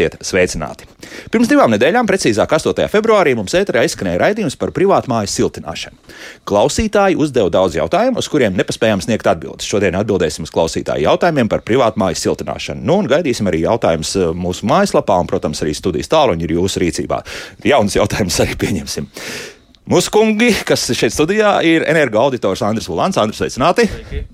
[0.00, 0.86] Esiet sveicināti!
[1.28, 2.86] Pirms divām nedēļām, precīzāk 8.
[2.88, 6.00] februārī, mums ēterā izskanēja raidījums par privātmāju siltināšanu.
[6.48, 9.68] Klausītāji uzdeva daudz jautājumu, uz kuriem nepaspējām sniegt atbildes.
[9.68, 12.80] Šodien atbildēsim uz klausītāju jautājumiem par privātmāju siltināšanu.
[12.80, 16.80] Nu, un gaidīsim arī jautājumus eh, mūsu mājaslapā, un, protams, arī studijas tāluņi ir jūsu
[16.80, 17.20] rīcībā.
[17.68, 19.12] Jauns jautājums arī pieņemsim.
[19.90, 23.18] Mūsu kungi, kas šeit studijā ir energo auditors Andris Vulants.
[23.18, 23.88] Andris, sveicināti.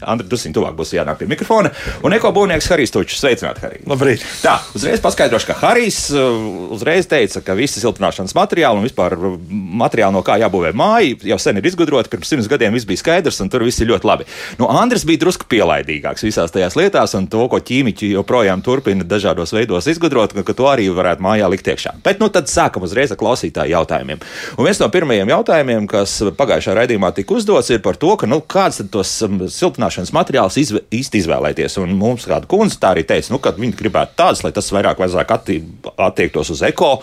[0.04, 1.70] Andris, dusiņ tuvāk būs jānāk pie mikrofona.
[2.04, 3.16] Un eko būvnieks Harijs Tučs.
[3.22, 3.80] Sveicināti, Harij.
[3.88, 4.20] Labrīt.
[4.42, 6.36] Tā, uzreiz paskaidrošu, ka Harijs uh,
[6.76, 9.38] uzreiz teica, ka visi siltināšanas materiāli un vispār uh,
[9.80, 12.12] materiāli, no kā jābūvē māja, jau sen ir izgudroti.
[12.12, 14.28] Pirms simts gadiem viss bija skaidrs, un tur viss ir ļoti labi.
[14.60, 19.56] Nu, Andris bija drusku pielaidīgāks visās tajās lietās, un to, ko ķīmiķi joprojām turpina dažādos
[19.56, 21.96] veidos izgudrot, ka to arī varētu mājā likt iekšā.
[22.04, 24.20] Bet nu, tad sākam uzreiz ar klausītāju jautājumiem.
[24.60, 28.26] Un viens no pirmajiem jautājumiem jautājumiem, kas pagājušajā raidījumā tika uzdots, ir par to, ka,
[28.26, 31.78] nu, kāds tad tos um, siltināšanas materiālus izv īsti izvēlēties.
[31.82, 34.98] Un mums kāda kundze tā arī teica, nu, ka viņi gribētu tādas, lai tas vairāk
[35.36, 35.60] atti
[35.96, 36.96] attiektos uz eko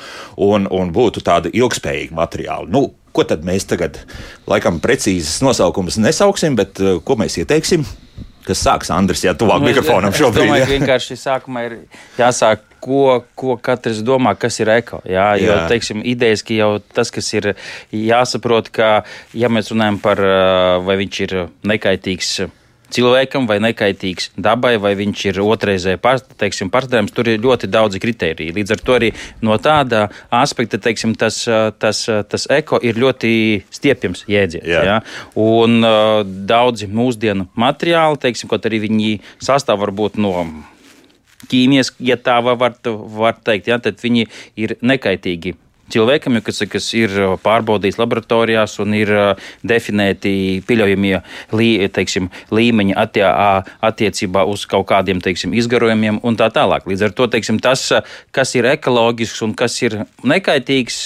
[0.43, 2.71] un, un būtu tādi ilgspējīgi materiāli.
[2.73, 4.01] Nu, ko tad mēs tagad,
[4.49, 7.87] laikam, precīzas nosaukumus nesauksim, bet uh, ko mēs ieteiksim?
[8.43, 10.43] Kas sāks Andris, ja tuvāk nu, mikrofonam šobrīd?
[10.43, 11.79] Es domāju, ka vienkārši sākumā ir
[12.19, 13.03] jāsāk ko,
[13.39, 15.01] ko katrs domā, kas ir eko.
[15.07, 15.67] Jā, jo, jā.
[15.71, 17.53] teiksim, idejas, ka jau tas, kas ir
[17.95, 18.91] jāsaprot, ka,
[19.37, 20.21] ja mēs runājam par,
[20.83, 22.35] vai viņš ir nekaitīgs
[22.93, 27.13] cilvēkam, vai nekaitīgs dabai, vai viņš ir otrreizēji pārstrādājums.
[27.15, 28.55] Tur ir ļoti daudz kritēriju.
[28.57, 29.11] Līdz ar to arī
[29.45, 31.43] no tāda aspekta teiksim, tas,
[31.81, 33.33] tas, tas eko ir ļoti
[33.73, 34.69] stiepjams jēdziens.
[34.69, 34.83] Jā.
[34.89, 34.99] Ja?
[35.39, 40.35] Un uh, daudzi mūsdienu materiāli, teiksim, kaut arī viņi sastāv varbūt no
[41.51, 42.77] ķīmijas, ja tā var,
[43.17, 44.27] var teikt, ja, tad viņi
[44.59, 45.57] ir nekaitīgi
[45.93, 49.11] cilvēkam, kas, kas ir pārbaudīts laboratorijās un ir
[49.67, 51.15] definēti pieļaujamie
[51.55, 53.25] lī, teiksim, līmeņi attie,
[53.89, 56.87] attiecībā uz kaut kādiem teiksim, izgarojumiem un tā tālāk.
[56.89, 57.89] Līdz ar to teiksim, tas,
[58.35, 61.03] kas ir ekoloģisks un kas ir nekaitīgs,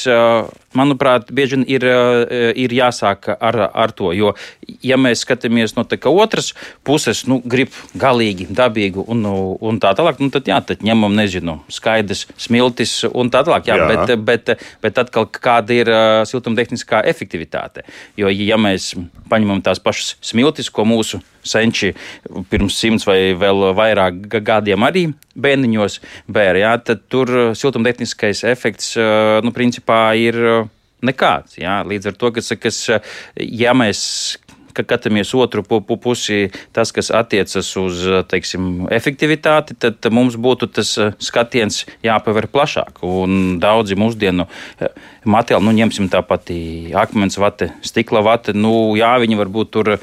[0.78, 4.12] manuprāt, bieži vien ir, eh, ir jāsāk ar, ar to.
[4.14, 4.36] Jo,
[4.84, 9.26] ja mēs skatāmies no otras puses, nu, grib galīgi, dabīgu un,
[9.62, 13.68] un tā tālāk, nu, tad, jā, tad ņemam, nezinu, skaidrs, smiltis un tā tālāk.
[13.68, 13.88] Jā, jā.
[13.88, 17.84] Bet, bet, bet atkal, kāda ir uh, siltumtehniskā efektivitāte?
[18.18, 18.94] Jo, ja mēs
[19.30, 21.94] paņemam tās pašas smiltis, ko mūsu senči
[22.52, 25.08] pirms simts vai vēl vairāk gadiem arī
[25.38, 26.00] bērniņos
[26.34, 28.96] bēra, jā, tad tur siltumtehniskais efekts,
[29.46, 30.67] nu, principā ir
[31.06, 31.60] nekāds.
[31.62, 31.82] Jā.
[31.88, 32.84] Līdz ar to, kas, kas
[33.38, 34.02] ja mēs
[34.78, 35.64] ka skatāmies otru
[35.98, 40.94] pusi, tas, kas attiecas uz teiksim, efektivitāti, tad mums būtu tas
[41.24, 43.02] skatiens jāpaver plašāk.
[43.02, 44.48] Un daudzi mūsdienu
[45.26, 46.54] materiāli, nu, ņemsim tāpat
[46.98, 49.96] akmens vate, stikla vate, nu, jā, viņi varbūt tur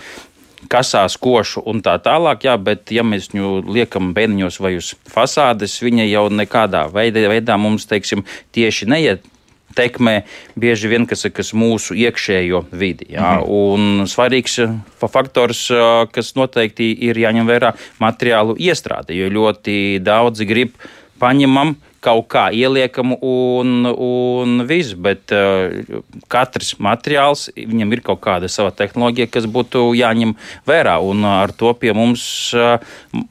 [0.71, 2.47] kasās, košu un tā tālāk.
[2.49, 7.59] Jā, bet, ja mēs viņu liekam bēniņos vai uz fasādes, viņa jau nekādā veidā, veidā
[7.61, 8.25] mums teiksim,
[8.56, 9.31] tieši neiet
[9.77, 10.17] tekmē
[10.61, 13.12] bieži vien kas, kas mūsu iekšējo vidi.
[13.15, 13.39] Jā.
[13.39, 13.49] Mhm.
[13.55, 14.59] Un svarīgs
[15.05, 15.67] faktors,
[16.15, 20.79] kas noteikti ir jāņem vērā, materiālu iestrāde, jo ļoti daudzi grib
[21.21, 25.73] paņemam kaut kā ieliekam un, un viss, bet uh,
[26.33, 30.35] katrs materiāls, viņam ir kaut kāda sava tehnoloģija, kas būtu jāņem
[30.69, 32.27] vērā, un ar to pie mums,
[32.59, 32.77] uh,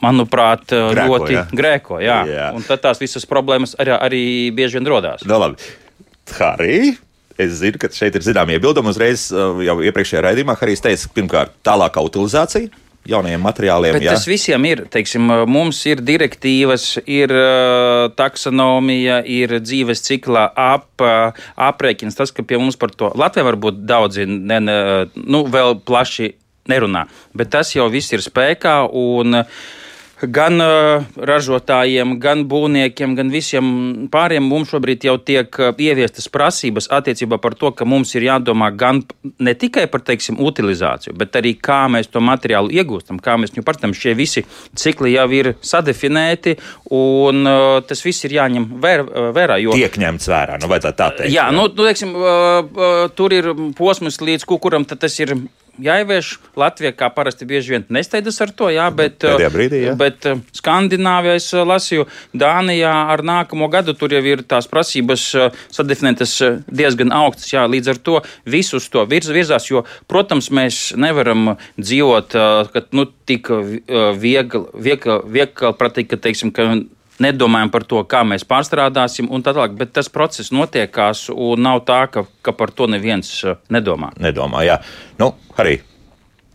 [0.04, 1.46] manuprāt, grēko, ļoti jā.
[1.54, 2.02] grēko.
[2.04, 2.20] Jā.
[2.30, 2.50] Jā.
[2.58, 4.26] Un tad tās visas problēmas arī, arī
[4.56, 5.26] bieži vien rodās.
[6.32, 6.94] Harī.
[7.42, 8.94] Es zinu, ka šeit ir zināms iebildumi.
[8.94, 12.70] Uzreiz jau iepriekšējā raidījumā Harijs teica, pirmkārt, tālākā utilizācija
[13.10, 13.98] jaunajiem materiāliem.
[13.98, 14.14] Bet jā.
[14.16, 14.84] tas visiem ir.
[14.92, 22.18] Teiksim, mums ir direktīvas, ir uh, taksonomija, ir dzīves cikla ap, uh, aprēķins.
[22.20, 24.80] Tas, ka pie mums par to Latvijā varbūt daudzi ne, ne,
[25.20, 26.34] nu, vēl plaši
[26.72, 27.08] nerunā.
[27.36, 28.80] Bet tas jau viss ir spēkā.
[28.88, 29.64] Un, uh,
[30.32, 33.66] gan uh, ražotājiem, gan būvniekiem, gan visiem
[34.14, 39.02] pāriem mums šobrīd jau tiek ieviestas prasības attiecībā par to, ka mums ir jādomā gan
[39.40, 43.66] ne tikai par teiksim, utilizāciju, bet arī kā mēs to materiālu iegūstam, kā mēs viņu
[43.68, 43.96] partam.
[43.98, 44.46] Šie visi
[44.80, 46.58] cikli jau ir sadefinēti,
[46.94, 49.06] un uh, tas viss ir jāņem vēr,
[49.36, 49.60] vērā.
[49.64, 51.34] Jo, tiek ņemts vērā, nu vajadzētu tā teikt.
[51.34, 51.50] Jā, jā.
[51.56, 55.36] Nu, nu, teiksim, uh, tur ir posms, līdz kuram tas ir
[55.82, 56.38] jāievieš.
[56.60, 59.96] Latvija, kā parasti, bieži vien nesteidzas ar to, jā, bet, brīdī, jā.
[59.98, 62.06] bet eh, Skandināvijā es eh, lasīju,
[62.38, 66.36] Dānijā ar nākamo gadu tur jau ir tās prasības eh, sadefinētas
[66.70, 67.52] diezgan augstas.
[67.56, 72.38] Jā, līdz ar to visus to virz, virzās, jo, protams, mēs nevaram dzīvot
[72.74, 73.50] kad, nu, tik
[74.20, 76.68] viegli, viegli, viegli prātīgi, ka, teiksim, ka
[77.22, 79.78] nedomājam par to, kā mēs pārstrādāsim, un tā tālāk.
[79.78, 84.14] Bet tas process notiekās, un nav tā, ka, ka par to neviens uh, nedomā.
[84.24, 84.80] Nedomā, jā.
[85.22, 85.82] Nu, arī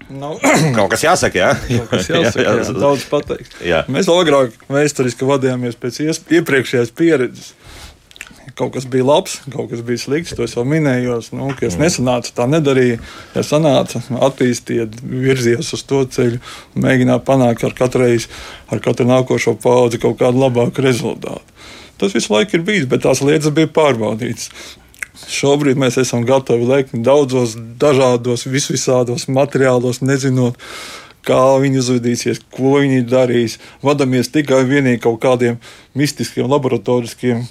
[0.08, 0.38] Nu,
[0.76, 1.50] kaut kas jāsaka, jā.
[1.52, 3.58] Kaut kas jāsaka, jā, jā, daudz pateiks.
[3.64, 3.82] Jā.
[3.92, 6.00] Mēs agrāk vēsturiski vadījāmies pēc
[6.38, 7.50] iepriekšējās pieredzes.
[8.58, 10.34] Kaut kas bija labs, kaut kas bija slikts.
[10.34, 11.20] To es jau minēju.
[11.38, 11.84] Nu, ka es mm.
[11.84, 12.96] nesanācu, tā nedarīju.
[13.36, 18.26] Ja sanāca, attīstīju, virzījos uz to ceļu un mēģināju panākt ar katru reizi,
[18.72, 21.46] ar katru nākošo paudzi kaut kādu labāku rezultātu.
[21.98, 24.50] Tas visu laiku ir bijis, bet tās lietas bija pārbaudītas.
[25.28, 30.58] Šobrīd mēs esam gatavi lekt daudzos, dažādos, visvisādos materiālos, nezinot,
[31.26, 33.58] kā viņi uzvedīsies, ko viņi darīs.
[33.82, 35.58] Vadamies tikai vienīgi kaut kādiem
[35.98, 37.46] mistiskiem, laboratoriskiem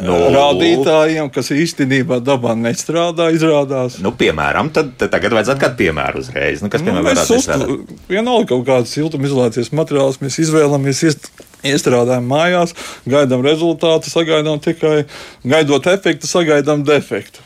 [0.00, 0.16] no.
[0.32, 3.98] rādītājiem, kas īstenībā dabā nestrādā, izrādās.
[4.04, 6.64] Nu, piemēram, tad, tad tagad vajadzētu kādu piemēru uzreiz.
[6.64, 7.78] Nu, kas, piemēram, nu, mēs uztu,
[8.10, 11.04] vienalga kaut kādas siltumizolācijas materiālus mēs izvēlamies.
[11.10, 11.30] Iest,
[11.66, 12.74] iestrādājam mājās,
[13.06, 15.04] gaidām rezultātu, sagaidām tikai
[15.46, 17.44] gaidot efektu, sagaidām defektu.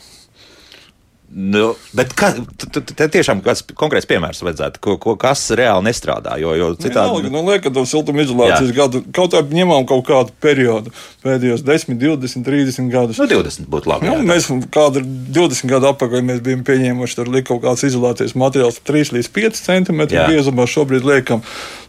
[1.27, 2.29] Nu, bet kā,
[2.71, 6.37] te tiešām kāds konkrēts piemērs vajadzētu, ko, ko, kas reāli nestrādā.
[6.39, 7.25] Jo, jo citādi...
[7.25, 10.93] Nē, nu, liekas, to siltumizolācijas gadu kaut kā ņemam kaut kādu periodu,
[11.25, 13.19] pēdējos 10, 20, 30 gadus.
[13.19, 14.07] Nu, 20 būtu labi.
[14.07, 18.37] Nu, jā, mēs kādu 20 gadu atpakaļ mēs bijām pieņēmuši, tur lika kaut kāds izolācijas
[18.39, 21.43] materiāls 3 līdz 5 cm biezumā, šobrīd liekam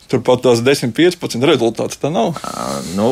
[0.08, 2.38] Turpat tās 10, 15 rezultāts tā nav.
[2.40, 3.08] Uh, nu,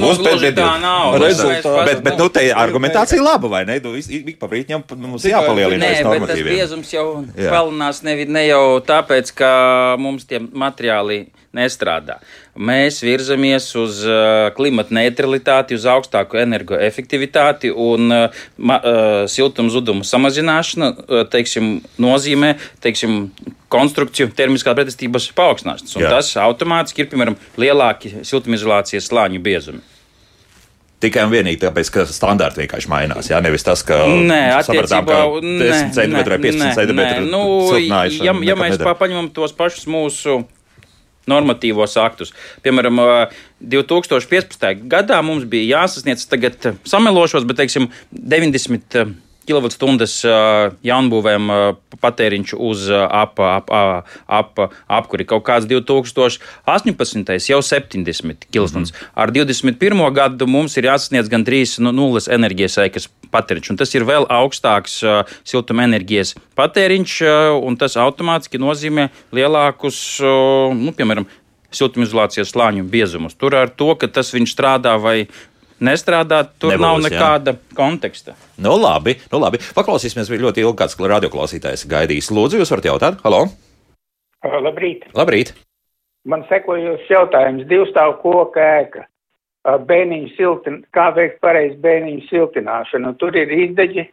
[0.00, 1.18] mums nu, pēc tā nav.
[1.20, 1.74] Rezultāti.
[1.88, 3.76] Bet, bet nu, te argumentācija laba, vai ne?
[3.84, 5.82] Nu, ik pa brītņam mums jāpalielina.
[5.84, 7.06] Nē, bet tas biezums jau
[7.36, 9.52] palielinās ne, ne jau tāpēc, ka
[10.00, 11.26] mums tie materiāli
[11.56, 12.18] nestrādā.
[12.54, 20.92] Mēs virzamies uz uh, klimata neutralitāti, uz augstāku energoefektivitāti un uh, ma, uh, siltumzudumu samazināšana
[21.32, 22.54] teiksim, nozīmē
[22.84, 23.22] teiksim,
[23.70, 25.96] konstrukciju termiskā pretestības paaugstināšanas.
[25.98, 29.82] Tas automātiski ir, piemēram, lielāki siltumizolācijas slāņu biezumi.
[31.00, 33.30] Tikai un vienīgi tāpēc, ka standarti vienkārši mainās.
[33.30, 37.00] Jā, nevis tas, ka nē, attiecībā uz 10 cm vai 15 cm.
[37.32, 37.44] Nu,
[37.80, 40.42] ja, ja mēs paņemam tos pašus mūsu
[41.28, 42.32] normatīvos aktus.
[42.64, 43.00] Piemēram,
[43.60, 44.86] 2015.
[44.90, 49.16] gadā mums bija jāsasniedz tagad samelošos, bet teiksim 90
[49.50, 51.52] kWh jaunbūvēm
[52.00, 57.32] patēriņš uz ap, ap, ap, apkuri kaut kāds 2018.
[57.50, 58.66] jau 70 kW.
[58.66, 58.92] Mm -hmm.
[59.14, 60.12] Ar 21.
[60.14, 64.26] gadu mums ir jāsasniedz gan 3 nu, nulles enerģijas sēkas patēriņš, un tas ir vēl
[64.30, 71.28] augstāks uh, siltumenerģijas patēriņš, uh, un tas automātiski nozīmē lielākus, uh, nu, piemēram,
[71.74, 73.36] siltumizolācijas slāņu biezumus.
[73.38, 75.24] Tur ar to, ka tas viņš strādā vai
[75.80, 77.74] nestrādā, tur Nebūs, nav nekāda jā.
[77.76, 78.36] konteksta.
[78.60, 79.62] Nu, labi, nu, labi.
[79.76, 82.30] Paklausīsimies, bija ļoti ilgi kāds radioklausītājs gaidījis.
[82.36, 83.20] Lūdzu, jūs varat jautāt?
[83.24, 83.46] Halo!
[84.40, 85.06] Labrīt!
[85.16, 85.54] Labrīt.
[86.28, 87.64] Man sekojošs jautājums.
[87.68, 89.06] Divstāv koka ēka.
[89.64, 93.12] Bēniņu siltin, kā veikt pareizi bēniņu siltināšanu?
[93.20, 94.06] Tur ir izdeģi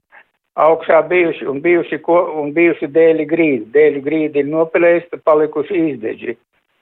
[0.59, 3.69] augšā bijuši un bijuši, ko, un bijuši dēļi grīdi.
[3.71, 6.35] Dēļi grīdi ir nopelēsti, palikuši izdeģi.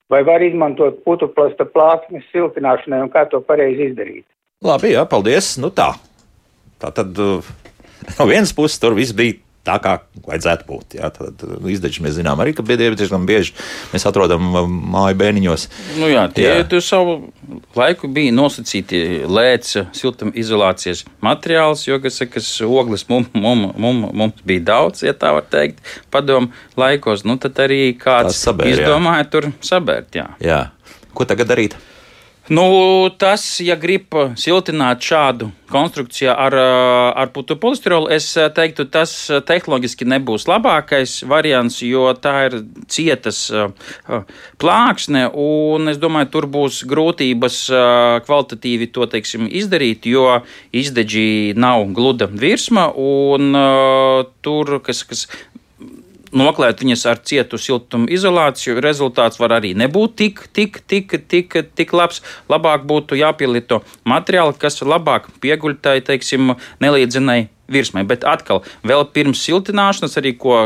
[0.09, 4.25] Vai var izmantot putuplasta plāksnes siltināšanai un kā to pareizi izdarīt?
[4.65, 5.55] Labi, jā, paldies.
[5.61, 5.91] Nu tā.
[6.81, 7.45] Tā tad uh,
[8.17, 9.95] no vienas puses tur viss bija tā, kā
[10.25, 10.97] vajadzētu būt.
[10.99, 13.55] Jā, tad uh, izdeģis mēs zinām arī, ka diezgan bieži
[13.93, 14.45] mēs atrodam
[14.93, 15.67] māju bēniņos.
[16.01, 16.81] Nu jā, tie jā.
[16.85, 17.17] savu
[17.77, 24.67] laiku bija nosacīti lēca siltumizolācijas materiāls, jo, kas saka, ogles mum, mum, mum, mums bija
[24.71, 25.81] daudz, ja tā var teikt,
[26.13, 27.25] padomu laikos.
[27.25, 29.31] Nu tad arī kāds sabēr, izdomāja jā.
[29.33, 30.15] tur sabērt.
[30.21, 30.29] Jā.
[30.43, 30.61] jā.
[31.15, 31.77] Ko tagad darīt?
[32.47, 36.53] Nu, tas, ja grib siltināt šādu konstrukciju ar,
[37.17, 39.15] ar putu polistirolu, es teiktu, tas
[39.49, 43.47] tehnoloģiski nebūs labākais variants, jo tā ir cietas
[44.61, 47.59] plāksne, un es domāju, tur būs grūtības
[48.29, 53.57] kvalitatīvi to teiksim, izdarīt, jo izdeģī nav gluda virsma, un
[54.45, 55.25] tur, kas, kas
[56.37, 61.93] noklēt viņas ar cietu siltumu izolāciju, rezultāts var arī nebūt tik, tik, tik, tik, tik
[61.95, 62.21] labs.
[62.51, 68.05] Labāk būtu jāpielieto materiāli, kas labāk pieguļtai, teiksim, nelīdzinai virsmai.
[68.07, 70.59] Bet atkal, vēl pirms siltināšanas, arī ko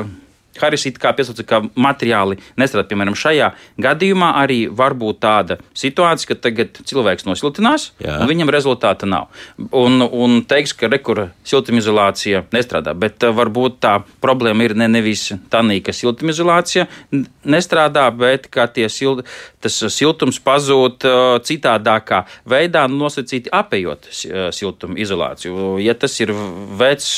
[0.61, 2.87] Haris it kā piesauca, ka materiāli nestrādā.
[2.89, 3.51] Piemēram, šajā
[3.81, 8.19] gadījumā arī var būt tāda situācija, ka tagad cilvēks nosiltinās, Jā.
[8.21, 9.29] un viņam rezultāta nav.
[9.75, 12.95] Un, un teiks, ka rekura siltumizolācija nestrādā.
[12.97, 16.87] Bet uh, varbūt tā problēma ir ne nevis tā, ka siltumizolācija
[17.49, 19.21] nestrādā, bet ka sil,
[19.63, 25.77] tas siltums pazūd uh, citādākā veidā, nosacīti apējot uh, siltumizolāciju.
[25.83, 26.33] Ja tas ir
[26.79, 27.17] vecs,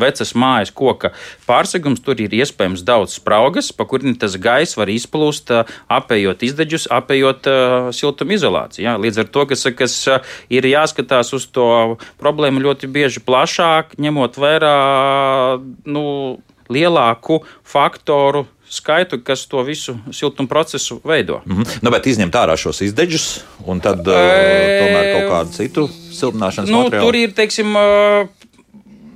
[0.00, 1.12] vecas mājas koka
[1.46, 5.50] pārsegums, tur ir iespējams iespējams daudz spraugas, pa kuriem tas gaiss var izplūst,
[5.88, 7.48] apējot izdeģus, apējot
[7.94, 8.84] siltumizolāciju.
[8.84, 8.98] Ja?
[8.98, 10.08] Līdz ar to, kas, kas
[10.50, 19.44] ir jāskatās uz to problēmu ļoti bieži plašāk, ņemot vērā nu, lielāku faktoru skaitu, kas
[19.46, 21.42] to visu siltumu procesu veido.
[21.44, 21.82] Mm -hmm.
[21.82, 26.78] nu, bet izņemt ārā šos izdeģus un tad uh, tomēr kaut kādu citu siltināšanas nu,
[26.78, 27.04] materiālu.
[27.04, 27.76] Tur ir, teiksim,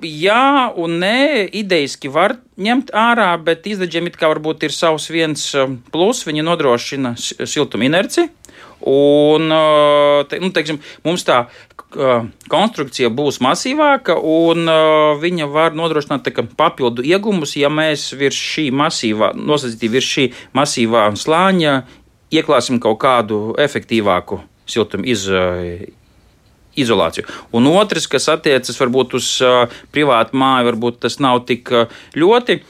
[0.02, 5.48] jā un nē, idejiski var ņemt ārā, bet izdeģiem it kā varbūt ir savs viens
[5.92, 8.28] plus, viņi nodrošina siltumu inerci.
[8.86, 9.48] Un,
[10.28, 11.46] te, nu, teiksim, mums tā
[12.52, 14.68] konstrukcija būs masīvāka, un
[15.22, 20.26] viņa var nodrošināt kā, papildu iegumus, ja mēs virs šī masīvā, nosacītī virs šī
[20.56, 21.78] masīvā slāņa
[22.36, 25.24] ieklāsim kaut kādu efektīvāku siltumu iz,
[26.76, 27.26] izolāciju.
[27.56, 29.30] Un otrs, kas attiecas varbūt uz
[29.94, 31.72] privātu māju, varbūt tas nav tik
[32.16, 32.60] ļoti,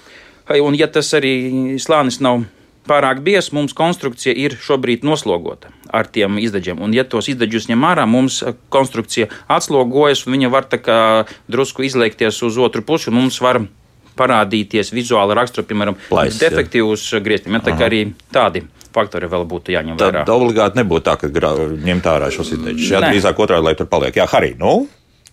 [0.62, 1.34] un ja tas arī
[1.82, 2.46] slānis nav
[2.86, 6.80] pārāk biezs, mums konstrukcija ir šobrīd noslogota ar tiem izdeģiem.
[6.82, 8.42] Un, ja tos izdeģus ņem ārā, mums
[8.74, 10.68] konstrukcija atslogojas, un viņa var
[11.50, 13.64] drusku izliekties uz otru pusi, un mums var
[14.16, 17.60] parādīties vizuāli rakstura, piemēram, Plais, defektīvus grieztiem.
[17.64, 18.64] Tā arī tādi
[18.96, 20.24] faktori vēl būtu jāņem vērā.
[20.24, 21.52] Tad obligāti nebūtu tā, ka gra,
[21.86, 22.92] ņemt ārā šos izdeģus.
[22.94, 24.16] Jā, drīzāk otrādi, lai tur paliek.
[24.16, 24.86] Jā, Harī, nu?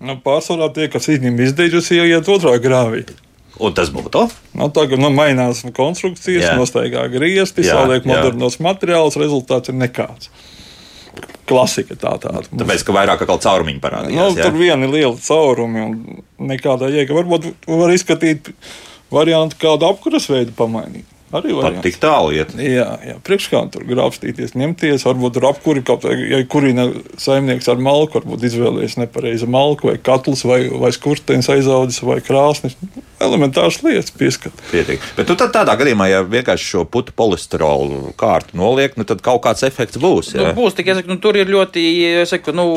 [0.04, 3.06] Nu, pārsvarā tie, kas izņem izdeģus, ieiet otrā grāvī.
[3.64, 4.26] Un tas būtu?
[4.58, 6.56] Nu, tagad nu, mainās konstrukcijas, jā.
[6.58, 10.32] nostaigā griezti, saliek modernos materiālus, rezultāts ir nekāds.
[11.50, 12.46] Klasika tā tāda.
[12.48, 14.36] Tāpēc, ka vairāk kā caurumiņi parādījās.
[14.36, 15.98] Nu, tur viena liela caurumi un
[16.52, 17.18] nekādā jēga.
[17.18, 18.54] Varbūt var izskatīt
[19.14, 21.13] variantu kādu apkuras veidu pamainīt.
[21.34, 22.52] Arī var tik tālu iet.
[22.62, 23.16] Jā, jā.
[23.26, 25.06] priekškā tur grābstīties, ņemties.
[25.08, 29.98] Varbūt tur apkuri kaut kā, ja kurina saimnieks ar malku, varbūt izvēlējies nepareizu malku, vai
[29.98, 32.78] katls, vai, vai skurstenis aizaudzis, vai krāsnis.
[33.24, 34.54] Elementārs lietas pieskat.
[34.70, 35.02] Pietiek.
[35.18, 39.42] Bet tu tad tādā gadījumā, ja vienkārši šo putu polisterolu kārtu noliek, nu tad kaut
[39.46, 40.34] kāds efekts būs.
[40.36, 40.50] Jā?
[40.50, 41.84] Nu, būs tikai, nu, tur ir ļoti,
[42.30, 42.68] saku, nu,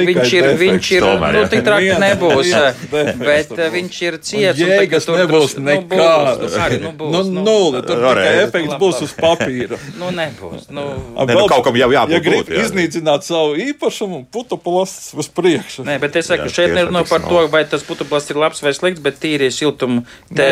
[0.00, 2.54] viņš ir, defekts, viņš ir, tomēr, nu, tik traki nebūs,
[2.90, 4.62] bet viņš ir ciets.
[4.64, 6.56] Jēgas nebūs nekādas.
[6.56, 9.78] Nu, arī, nu, būs, nu, nu, nu, tur tikai efekts būs uz papīra.
[10.00, 10.68] nu, nebūs.
[10.72, 12.14] Nu, ne, nu, kaut kam jau jābūt.
[12.14, 12.64] Ja grib jā.
[12.64, 15.84] iznīcināt savu īpašumu, putuplasts uz priekšu.
[15.88, 18.72] Nē, bet es saku, jā, šeit nerunā par to, vai tas putuplasts ir labs vai
[18.76, 20.48] slikts, bet tīri siltumu te,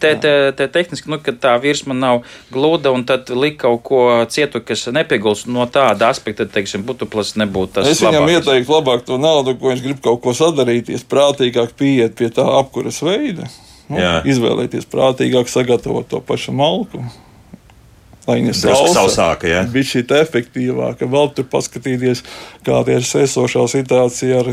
[0.00, 4.02] te, te, te tehniski, nu, ka tā virsma nav gluda un tad likt kaut ko
[4.32, 7.90] cietu, kas nepieguls no tāda aspekta, teiksim, putuplasts nebūtu tas.
[7.90, 8.42] Es viņam labākais.
[8.42, 13.02] ieteiktu labāk to naudu, ko viņš grib kaut ko sadarīties, prātīgāk pieiet pie tā apkuras
[13.04, 13.48] veida.
[13.86, 14.18] Nu, Jā.
[14.26, 17.04] izvēlēties prātīgāk, sagatavot to pašu malku.
[18.26, 19.60] Lai viņa sausāka, ja?
[19.70, 21.06] bija šī efektīvāka.
[21.06, 22.24] Vēl tur paskatīties,
[22.66, 24.50] kāda ir esošā situācija ar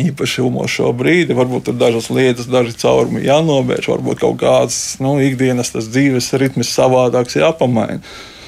[0.00, 1.36] īpaši ilmošo brīdi.
[1.36, 7.36] Varbūt tur dažas lietas, daži caurumi jānovērš, varbūt kaut kāds nu, ikdienas dzīves ritms savādāks
[7.36, 8.00] jāpamaina.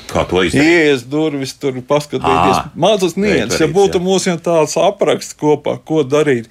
[0.06, 0.72] Kā to izdarīt?
[0.86, 2.72] Ies durvis, tur paskatīties.
[2.78, 3.60] Mācās nianses.
[3.60, 6.48] Ja būtu mums jau tāds apraksts kopā, ko darīt,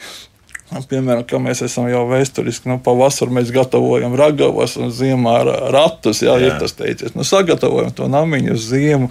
[0.66, 5.36] Piemēram, kā mēs esam jau vēsturiski, nu, pavasarī mēs gatavojam ragavas un ziemā
[5.72, 6.48] ratus, jā, jā.
[6.50, 7.14] ir tas teicies.
[7.14, 9.10] Nu, sagatavojam to namiņu uz ziemu,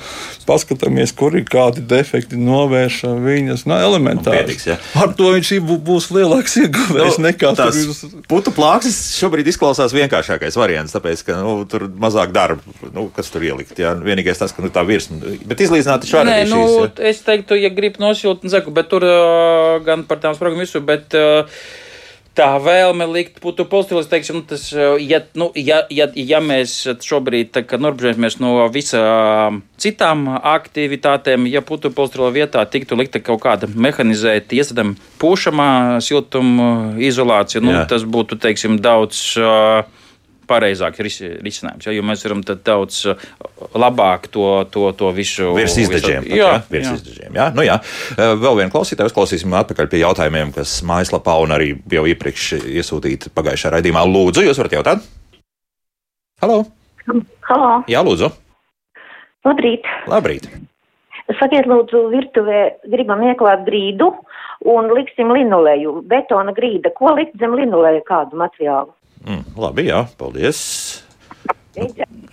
[0.49, 3.62] paskatāmies, kur ir kādi defekti, novēršam viņus.
[3.70, 4.42] Nu, elementāri.
[4.42, 4.76] Pietiks, jā.
[4.99, 5.52] Ar to viņš
[5.87, 7.78] būs lielāks ieguvējs nu, nekā tas.
[8.28, 13.46] Putu plāksnes šobrīd izklausās vienkāršākais variants, tāpēc, ka nu, tur mazāk darba, nu, kas tur
[13.46, 13.78] ielikt.
[13.78, 13.94] Jā.
[13.94, 16.28] Vienīgais tas, ka nu, tā virsma, bet izlīdzināt taču var.
[16.28, 17.08] Nē, nu, šīs, jā.
[17.14, 19.06] es teiktu, ja grib nosilpt, saku, bet tur
[19.87, 21.43] gan par tām spragām visu, bet uh,
[22.34, 27.56] tā vēlme likt putu pozitīvus, teiksim, nu, tas, ja, nu, ja, ja, ja mēs šobrīd
[27.78, 34.98] norbežamies no visām citām aktivitātēm, ja putu pozitīvā vietā tiktu likta kaut kāda mehanizēta, iesadama
[35.22, 35.68] pūšamā
[36.04, 37.84] siltuma izolācija, nu, Jā.
[37.94, 39.26] tas būtu, teiksim, daudz.
[39.38, 40.02] Uh,
[40.48, 41.86] pareizāk risinājums.
[41.86, 43.24] Ja, jo mēs varam daudz uh,
[43.74, 46.28] labāk to, to, to visu virs izdeģiem.
[46.30, 46.60] Jā, ja?
[46.70, 46.94] virs jā.
[47.00, 47.40] izdeģiem.
[47.40, 47.48] Jā?
[47.56, 47.78] Nu, jā.
[48.18, 53.76] Vēl vienu klausītāju uzklausīsim atpakaļ pie jautājumiem, kas mājaslapā un arī jau iepriekš iesūtīti pagājušajā
[53.76, 54.04] raidījumā.
[54.08, 55.10] Lūdzu, jūs varat jautāt?
[56.44, 56.64] Halo!
[57.48, 57.72] Halo.
[57.90, 58.30] Jā, lūdzu!
[59.44, 59.88] Labrīt!
[60.08, 60.48] Labrīt!
[61.38, 62.60] Sakiet, lūdzu, virtuvē
[62.92, 64.10] gribam ieklāt grīdu
[64.68, 66.92] un liksim linoleju, betona grīda.
[66.96, 68.92] Ko likt zem linoleja kādu materiālu?
[69.25, 70.61] Mm, labi, jā, paldies.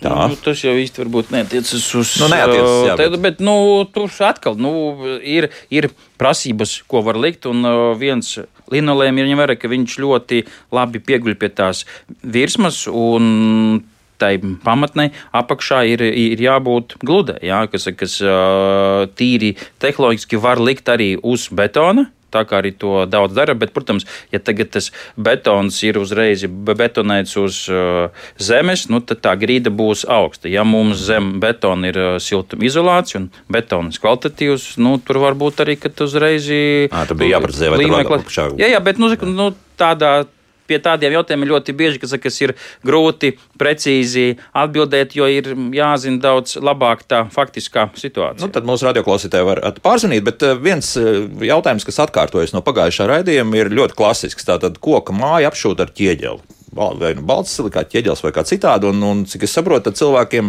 [0.02, 0.26] Tā.
[0.30, 3.14] Nu, tas jau īsti varbūt neatiecas uz nu, neatiecas, jā, bet...
[3.22, 3.54] bet nu,
[3.90, 4.72] tur atkal nu,
[5.18, 5.88] ir, ir
[6.20, 7.46] prasības, ko var likt.
[7.50, 8.36] Un uh, viens
[8.72, 10.42] linolējums ir ņemts, ka viņš ļoti
[10.74, 11.84] labi pieguļ pie tās
[12.22, 12.84] virsmas.
[12.86, 13.82] Un
[14.22, 20.92] tai pamatnei apakšā ir, ir jābūt gludai, jā, kas, kas uh, tīri tehnoloģiski var likt
[20.92, 23.56] arī uz betona tā kā arī to daudz dara.
[23.58, 29.36] Bet, protams, ja tagad tas betons ir uzreiz betonēts uz uh, zemes, nu, tad tā
[29.40, 30.50] grīda būs augsta.
[30.52, 35.78] Ja mums zem betona ir uh, siltumizolācija un betons kvalitatīvs, nu, tur var būt arī,
[35.80, 36.48] ka uzreiz.
[36.92, 40.22] Tā bija jāprecizē, vai tā ir jā, jā, bet nu, nu, tādā
[40.68, 42.54] pie tādiem jautājumiem ļoti bieži, kas, kas ir
[42.86, 48.46] grūti precīzi atbildēt, jo ir jāzina daudz labāk tā faktiskā situācija.
[48.46, 53.08] Nu, tad mūsu radioklausītāji var pārzvanīt, bet eh, viens eh, jautājums, kas atkārtojas no pagājušā
[53.10, 54.48] raidījuma, ir ļoti klasisks.
[54.48, 58.88] Tātad koka māja apšūt ar ķieģeli vai nu balts silikāts, ķieģels vai kā citādi.
[58.88, 60.48] Un, un cik es saprotu, cilvēkiem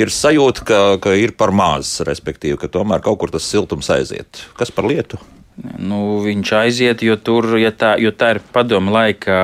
[0.00, 4.44] ir sajūta, ka, ka ir par maz, respektīvi, ka tomēr kaut kur tas siltums aiziet.
[4.58, 5.20] Kas par lietu?
[5.54, 9.34] Nu, viņš aiziet, jo tur ja tā, jo tā ir padomu laika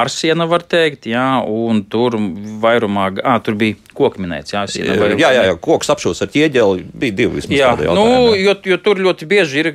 [0.00, 2.16] ārsiena, var teikt, jā, un tur
[2.62, 4.56] vairumā, ah, tur bija koks minēts.
[4.56, 7.54] Jā, siena, vai, jā, jā, jā koks apšūs ar ķieģeli, bija divi vismaz.
[7.54, 9.70] Jā, nu, jo, jo tur ļoti bieži ir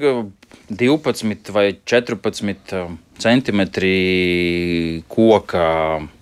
[0.67, 2.75] 12 vai 14
[3.19, 3.95] centimetri
[5.07, 5.65] koka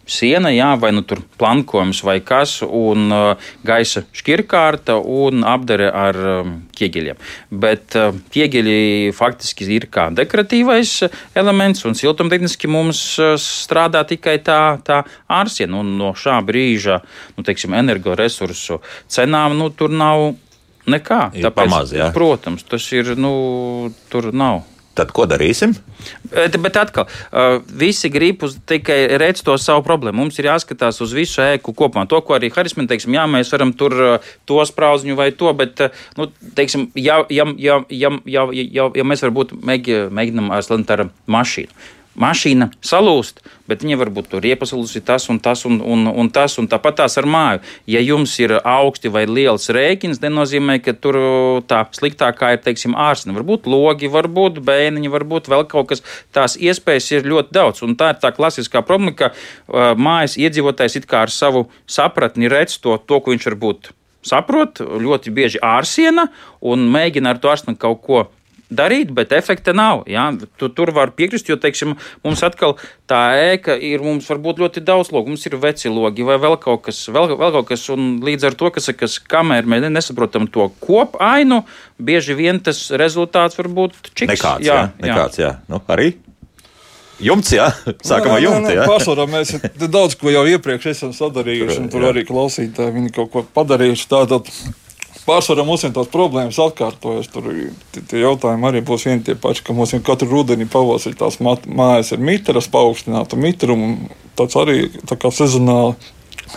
[0.08, 6.20] siena, jā, vai nu tur plankojums vai kas, un uh, gaisa šķirkārta un apdare ar
[6.32, 7.20] um, ķieģeļiem.
[7.64, 10.96] Bet uh, ķieģeļi faktiski ir kā dekoratīvais
[11.38, 15.84] elements, un siltumtehniski mums uh, strādā tikai tā, tā ārsiena.
[15.84, 17.02] Un no šā brīža,
[17.36, 20.32] nu, teiksim, energoresursu cenām, nu, tur nav
[20.88, 21.22] nekā.
[21.36, 22.10] Ir Tāpēc, pamaz, jā.
[22.16, 24.64] protams, tas ir, nu, tur nav.
[24.98, 25.76] Tad ko darīsim?
[26.32, 30.24] Bet, bet atkal, uh, visi grib tikai redzēt to savu problēmu.
[30.24, 32.08] Mums ir jāskatās uz visu ēku kopumā.
[32.10, 35.84] To, ko arī Harismina teiks, jā, mēs varam tur uh, to sprauziņu vai to, bet,
[35.86, 41.12] uh, nu, teiksim, ja, ja, ja, ja, ja, ja, ja mēs varbūt mēģinām ar slentāru
[41.30, 46.58] mašīnu mašīna salūst, bet viņa varbūt tur iepasalusi tas un tas un, un, un tas,
[46.62, 47.62] un tāpat tās ar māju.
[47.90, 51.20] Ja jums ir augsti vai liels rēķins, nenozīmē, ka tur
[51.70, 53.36] tā sliktākā ir, teiksim, ārsne.
[53.38, 56.04] Varbūt logi, varbūt bēniņi, varbūt vēl kaut kas.
[56.36, 61.02] Tās iespējas ir ļoti daudz, un tā ir tā klasiskā problēma, ka uh, mājas iedzīvotājs
[61.02, 63.94] it kā ar savu sapratni redz to, to ko viņš varbūt
[64.28, 66.28] saprot, ļoti bieži ārsiena
[66.66, 68.26] un mēģina ar to ārstni kaut ko
[68.70, 70.04] darīt, bet efekta nav.
[70.12, 70.28] Ja?
[70.60, 72.78] Tu, tur var piekrist, jo, teiksim, mums atkal
[73.10, 73.22] tā
[73.54, 76.86] ēka ir, mums var būt ļoti daudz logu, mums ir veci logi vai vēl kaut
[76.88, 80.70] kas, vēl, vēl kaut kas, un līdz ar to, kas, kas kamēr mēs nesaprotam to
[80.84, 81.64] kopainu,
[81.98, 84.34] bieži vien tas rezultāts var būt čiks.
[84.36, 84.88] Nekāds, jā, jā.
[85.08, 85.58] Nekāds, jā.
[85.72, 86.16] Nu, arī?
[87.18, 87.72] Jumts, jā,
[88.06, 88.74] sākam ar jumtu.
[88.86, 89.56] Pārsvarā mēs
[89.96, 92.12] daudz ko jau iepriekš esam sadarījuši, un tur jā.
[92.14, 94.06] arī klausītāji viņi kaut ko padarījuši.
[94.12, 94.52] Tātad
[95.28, 97.30] pārsvarā mums ir tās problēmas atkārtojas.
[97.32, 97.50] Tur
[97.98, 102.24] tie jautājumi arī būs vieni tie paši, ka mums katru rudeni pavasarī tās mājas ir
[102.24, 104.10] mitras, paaugstināta mitrumu.
[104.40, 105.96] Tas arī tā kā sezonāli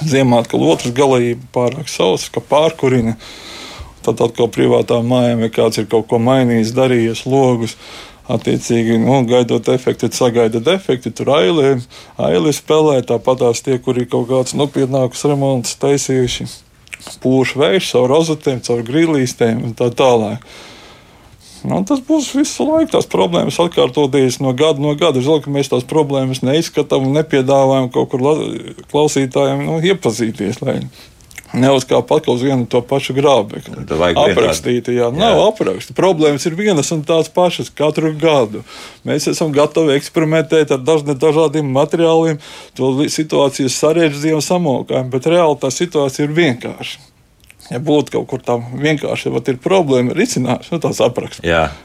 [0.06, 3.16] ziemā atkal otrs galīgi pārāk sauss, ka pārkurina.
[4.04, 7.76] Tad atkal privātām mājām, ja kāds ir kaut ko mainījis, darījis logus.
[8.30, 11.72] Attiecīgi, nu, gaidot efektu, sagaida defekti, tur ailē,
[12.22, 16.46] ailē spēlē, tāpat tās tie, kuri kaut kāds nopietnākus remontus taisījuši
[17.22, 20.44] pūš vējš caur rozetēm, caur grīlīstēm un tā tālāk.
[21.60, 22.94] Nu, tas būs visu laiku.
[22.94, 25.20] Tās problēmas atkārtoties no gada no gada.
[25.20, 28.24] Domāju, ka mēs tās problēmas neizskatām un nepiedāvājam kaut kur
[28.92, 30.62] klausītājiem nu, iepazīties.
[30.64, 30.78] Lai
[31.56, 33.84] neuzkāpa atkal uz vienu to pašu grābekli.
[33.90, 35.44] Aprakstīta, jā, nav jā.
[35.50, 35.96] apraksta.
[35.98, 38.62] Problēmas ir vienas un tās pašas katru gadu.
[39.08, 42.40] Mēs esam gatavi eksperimentēt ar dažne, dažādiem materiāliem,
[42.78, 47.06] to situācijas sarežģījumu samokājumu, bet reāli tā situācija ir vienkārša.
[47.70, 51.44] Ja būtu kaut kur tā vienkārši, ja ir problēma, risinājums, nu, tāds apraksts.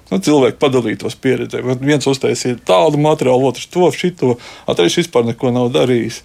[0.10, 1.62] Nu, cilvēki padalītos pieredzē.
[1.78, 4.34] Viens uztaisīja tādu materiālu, otrs to, šito,
[4.66, 6.24] atreiz vispār neko nav darījis,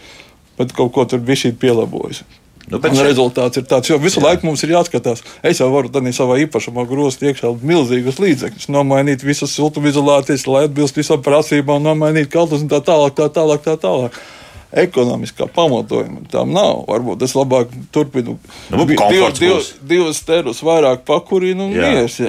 [0.56, 2.24] bet kaut ko tur bija šī pielabojis.
[2.70, 3.06] Nu, un šeit...
[3.08, 4.28] rezultāts ir tāds, jo visu jā.
[4.28, 5.24] laiku mums ir jāskatās.
[5.46, 11.00] Es jau varu tādā savā īpašumā grozt iekšā milzīgus līdzekļus, nomainīt visas siltumizolācijas, lai atbilst
[11.00, 13.16] visām prasībām, nomainīt kaltus un tā tālāk.
[13.18, 14.20] Tā tālāk, tā tālāk
[14.72, 16.84] ekonomiskā pamatojuma tam nav.
[16.88, 18.36] Varbūt es labāk turpinu
[18.70, 19.56] nu, divus div,
[19.90, 22.20] div sterus vairāk pakurinu un mies.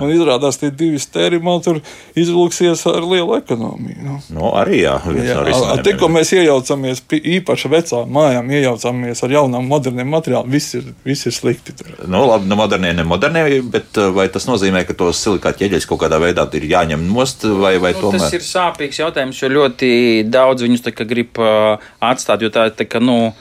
[0.00, 1.82] Un izrādās, tie divi steri man tur
[2.18, 3.98] izvilksies ar lielu ekonomiju.
[4.06, 4.18] Nu.
[4.32, 4.96] Nu, arī jā.
[5.20, 5.36] jā
[5.84, 11.36] Tikko mēs iejaucamies īpaši vecām mājām, iejaucamies ar jaunām moderniem materiāliem, viss ir, viss ir
[11.36, 11.76] slikti.
[11.76, 11.92] Tur.
[12.08, 16.02] Nu, labi, nu modernie, ne modernie, bet vai tas nozīmē, ka tos silikāta ķieģeļus kaut
[16.04, 18.24] kādā veidā ir jāņem nost vai, vai nu, tomēr?
[18.24, 19.90] Tas ir sāpīgs jautājums, jo ļoti
[20.30, 23.32] daudz viņus grib uh, atstāt, jo tā ir tā, ka, nu,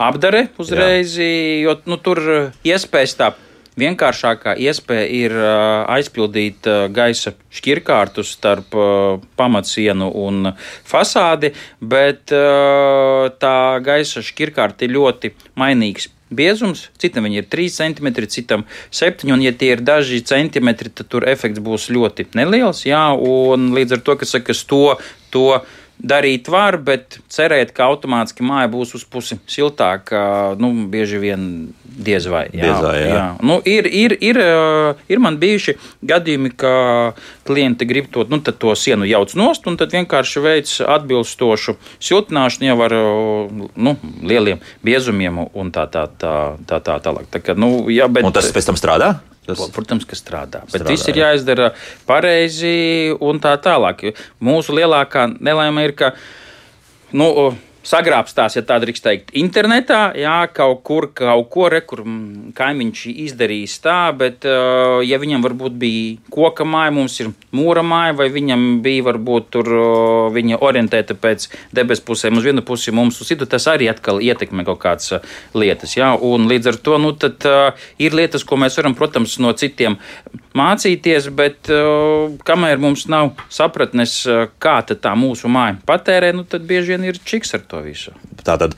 [0.00, 1.30] apdare uzreiz, Jā.
[1.66, 2.22] jo nu, tur
[2.64, 3.32] iespējas tā.
[3.80, 8.74] Vienkāršākā iespēja ir uh, aizpildīt uh, gaisa šķirkārtu starp
[9.38, 10.50] pamatsienu un
[10.84, 12.34] fasādi, bet
[13.40, 19.52] tā gaisa šķirkārta ir ļoti mainīgs biezums, citam ir 3 cm, citam 7 un ja
[19.52, 24.16] tie ir daži centimetri, tad tur efekts būs ļoti neliels, jā, un līdz ar to,
[24.20, 24.84] kas saka, to,
[25.34, 25.46] to
[26.00, 31.44] darīt var, bet cerēt, ka automātiski māja būs uz pusi siltāka, nu, bieži vien
[31.84, 32.46] diez vai.
[32.54, 33.14] Jā, diez vai, jā.
[33.14, 33.24] Jā.
[33.44, 34.40] Nu, ir, ir, ir,
[35.10, 36.74] ir man bijuši gadījumi, ka
[37.48, 42.78] klienti grib to, nu, to sienu jauc nost, un tad vienkārši veids atbilstošu siltināšanu jau
[42.86, 42.96] ar
[43.76, 46.36] nu, lieliem biezumiem un tā tā tā
[46.66, 47.28] tā tā tālāk.
[47.30, 49.18] Tā, tā, nu, jā, bet, un tas pēc tam strādā?
[49.48, 49.62] Tas...
[49.74, 50.62] Protams, ka strādā.
[50.68, 51.70] strādā Bet viss ir jāizdara
[52.08, 54.10] pareizi un tā tālāk.
[54.44, 56.12] Mūsu lielākā nelaime ir, ka.
[57.10, 57.30] Nu,
[57.86, 63.04] sagrābstās, ja tā drīkst teikt, internetā, jā, kaut kur, kaut ko, re, kur mm, kaimiņš
[63.26, 68.28] izdarījis tā, bet, uh, ja viņam varbūt bija koka māja, mums ir mūra māja, vai
[68.32, 73.32] viņam bija varbūt tur uh, viņa orientēta pēc debes pusēm uz vienu pusi, mums uz
[73.32, 77.14] citu, tas arī atkal ietekmē kaut kādas uh, lietas, jā, un līdz ar to, nu,
[77.16, 77.48] tad
[78.00, 79.96] ir lietas, ko mēs varam, protams, no citiem
[80.56, 81.70] mācīties, bet
[82.46, 84.16] kamēr mums nav sapratnes,
[84.62, 88.14] kā tā mūsu māja patērē, nu, tad bieži vien ir čiks ar to visu.
[88.44, 88.74] Tātad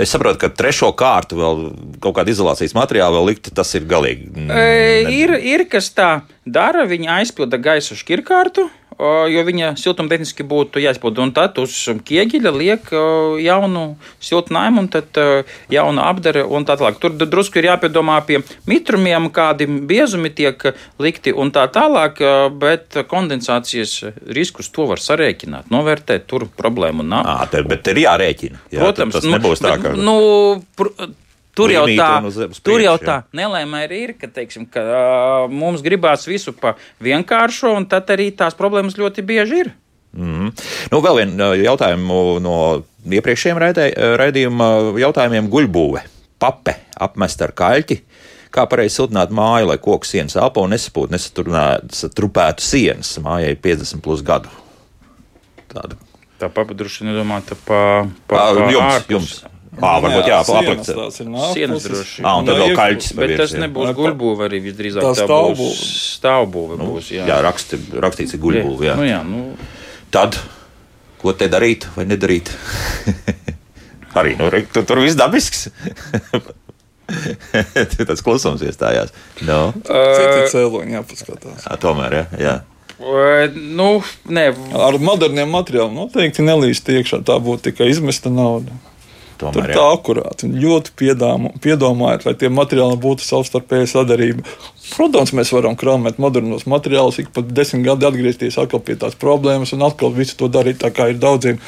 [0.00, 1.64] es saprotu, ka trešo kārtu vēl
[2.02, 4.30] kaut kāda izolācijas materiāla vēl likt, tas ir galīgi.
[4.48, 4.60] Ne...
[5.12, 6.10] Ir, ir kas tā
[6.48, 8.70] dara, viņi aizpilda gaisa šķirkārtu
[9.32, 11.24] jo viņa siltumtehniski būtu jāizpilda.
[11.24, 11.74] Un tad uz
[12.06, 12.90] ķieģeļa liek
[13.44, 13.84] jaunu
[14.22, 15.20] siltinājumu, un tad
[15.72, 17.00] jaunu apdare un tā tālāk.
[17.02, 20.70] Tur drusku ir jāpiedomā pie mitrumiem, kādi biezumi tiek
[21.02, 22.20] likti un tā tālāk,
[22.60, 23.96] bet kondensācijas
[24.36, 27.26] riskus to var sarēķināt, novērtēt, tur problēmu nav.
[27.26, 28.62] À, te, bet ir jārēķina.
[28.70, 29.96] Jā, Protams, tas nu, nebūs tā, ka.
[29.96, 30.16] Nu,
[30.76, 30.92] pr
[31.56, 35.82] Tur jau tā, priekš, tur jau tā nelēma arī ir, ka, teiksim, ka uh, mums
[35.82, 39.72] gribās visu pa vienkāršo, un tad arī tās problēmas ļoti bieži ir.
[40.12, 40.52] Mm -hmm.
[40.90, 43.58] nu, vēl viens jautājums no iepriekšējiem
[44.18, 46.02] raidījuma jautājumiem- guļbūve,
[46.38, 48.00] pape apmest ar kaļķi.
[48.50, 54.22] Kā pareizi siltināt māju, lai koku sienas elpo un nesapūtu, nesatrupētu sienas mājai 50 plus
[54.22, 54.48] gadu?
[55.70, 55.94] Tāda.
[56.40, 59.10] Tā papadruši nedomāta pa, pa, pa jums, ārpus.
[59.10, 59.44] jums.
[59.78, 60.88] Ā, varbūt jā, aplikt.
[61.54, 62.24] Sienas droši.
[62.26, 63.12] Ā, un tad vēl kaļķis.
[63.20, 65.04] Bet tas nebūs guļbūve arī visdrīzāk.
[65.04, 65.76] Tā stāvbūve.
[65.78, 67.28] Stāvbūve nu, būs, jā.
[67.30, 68.96] Jā, raksti, rakstīts ir guļbūve, jā.
[68.98, 69.44] Nu, jā nu.
[70.10, 70.40] Tad,
[71.22, 72.50] ko te darīt vai nedarīt?
[74.18, 75.68] arī, nu, tur, tur viss dabisks.
[78.10, 79.14] Tas klusums iestājās.
[79.46, 79.70] No.
[79.86, 81.64] Citi cēloņi jāpaskatās.
[81.70, 82.26] Jā, tomēr, jā.
[82.42, 82.58] jā.
[83.54, 83.90] Nu,
[84.28, 84.50] ne.
[84.76, 87.22] Ar moderniem materiāliem noteikti nelīst iekšā.
[87.26, 88.74] Tā būtu tikai izmesta nauda.
[89.40, 90.50] Tomēr, Tur tā akurāti.
[90.60, 94.44] Ļoti piedāmu, piedomājot, lai tie materiāli būtu savstarpēja sadarība.
[94.90, 99.72] Protams, mēs varam krāpēt modernos materiālus, ik pat desmit gadi atgriezties atkal pie tās problēmas
[99.76, 101.60] un atkal visu to darīt tā, kā ir daudziem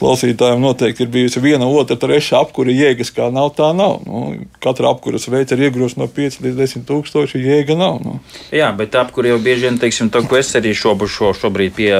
[0.00, 4.00] klausītājiem noteikti ir bijusi viena, otra, trešā apkūra jēgas, kā nav, tā nav.
[4.06, 4.22] Nu,
[4.62, 8.00] katra apkuras veids ir iegrūst no 5 līdz 10 tūkstoši, jēga nav.
[8.04, 8.18] Nu.
[8.54, 11.90] Jā, bet apkūra jau bieži vien, teiksim, to, ko es arī šobu, šo, šobrīd pie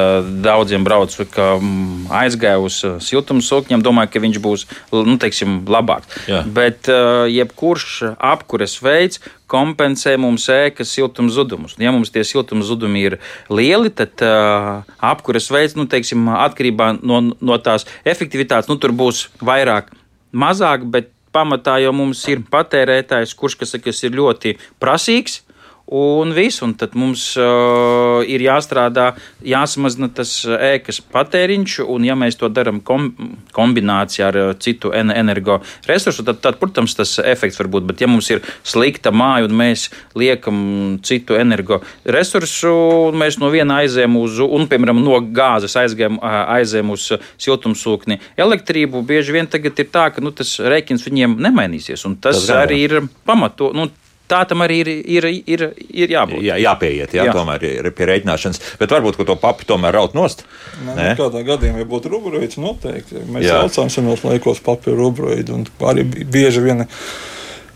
[0.44, 6.22] daudziem braucu, ka mm, aizgāju uz uh, siltumsūkņiem, domāju, ka viņš būs, nu, teiksim, labāks.
[6.30, 6.42] Jā.
[6.48, 11.76] Bet uh, jebkurš apkuras veids, kompensē mums ēkas siltuma zudumus.
[11.80, 13.18] Ja mums tie siltuma zudumi ir
[13.50, 19.28] lieli, tad uh, apkuras veids, nu, teiksim, atkarībā no, no tās efektivitātes, nu, tur būs
[19.44, 19.90] vairāk,
[20.30, 25.42] mazāk, bet pamatā jau mums ir patērētājs, kurš kas, kas ir ļoti prasīgs
[25.90, 26.62] un viss.
[26.62, 29.10] Un tad mums uh, ir jāstrādā,
[29.46, 33.10] jāsamazina tas ēkas patēriņš, un ja mēs to darām kom
[33.56, 37.88] kombinācijā ar uh, citu energoresursu, tad, tad, protams, tas efekts var būt.
[37.90, 40.60] Bet ja mums ir slikta māja un mēs liekam
[41.06, 42.74] citu energoresursu,
[43.10, 47.08] un mēs no viena aizējam uz, un, piemēram, no gāzes aizējam, uh, aizējam uz
[47.40, 52.06] siltumsūkni elektrību, bieži vien tagad ir tā, ka nu, tas rēķins viņiem nemainīsies.
[52.06, 53.72] Un tas, tas arī ir pamato.
[53.74, 53.88] Nu,
[54.30, 56.44] tā tam arī ir, ir, ir, ir jābūt.
[56.46, 57.34] Jā, jāpieiet, jā, jā.
[57.36, 58.62] tomēr ir pie rēķināšanas.
[58.80, 60.46] Bet varbūt to papi tomēr raut nost.
[60.84, 61.08] Nē, Nē?
[61.18, 63.24] Kādā gadījumā, ja būtu rubroīds, noteikti.
[63.30, 63.58] Mēs jā.
[63.60, 66.86] saucām senos laikos papīra rubroīdu un arī bieži vien.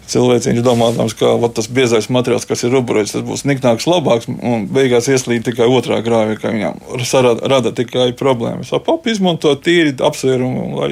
[0.04, 4.28] Cilvēks viņš domājams, ka vat, tas biezais materiāls, kas ir rubroids, tas būs niknāks, labāks,
[4.28, 8.74] un beigās ieslīd tikai otrā grāvī, ka viņam rada, rada tikai problēmas.
[8.84, 10.90] Papi izmanto tīri apsvērumu, lai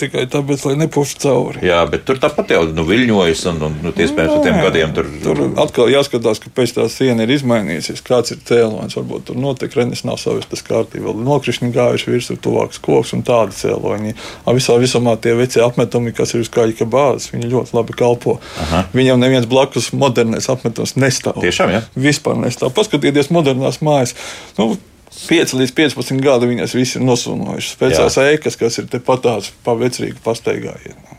[0.00, 1.62] tikai tāpēc, lai nepūstu cauri.
[1.66, 5.10] Jā, bet tur tāpat jau nu, viļņojas, un, un nu, iespējams, ar tiem gadiem tur.
[5.24, 8.96] Tur atkal jāskatās, ka pēc tā siena ir izmainījusies, kāds ir cēlonis.
[8.98, 14.16] Varbūt tur notiek renes nav savistas kārtībā, nokrišņi gājuši virsū tuvāks koks un tādi cēloņi.
[14.56, 18.38] Visā visumā tie vecie apmetumi, kas ir uz kāja bāzes, viņi ļoti labi kalpo.
[18.66, 18.84] Aha.
[18.96, 21.40] Viņam neviens blakus modernais apmetums nestāv.
[21.44, 21.84] Tiešām, jā?
[22.08, 22.74] Vispār nestāv.
[22.76, 24.16] Paskatieties modernās mājas.
[24.58, 24.74] Nu,
[25.16, 27.78] 5 līdz 15 gadi viņas visi ir nosūnojušas.
[27.80, 31.14] Pēc tās ēkas, kas ir tepat tās pavecrīgi pastaigājiet.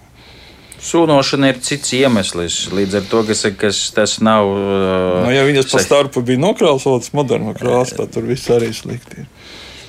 [0.88, 2.60] Sūnošana ir cits iemesls.
[2.72, 4.48] Līdz ar to, kas, kas tas nav.
[4.54, 9.26] Uh, nu, ja viņas pa starpu bija nokrāsotas modernu krāsu, tad tur viss arī slikti
[9.26, 9.30] ir.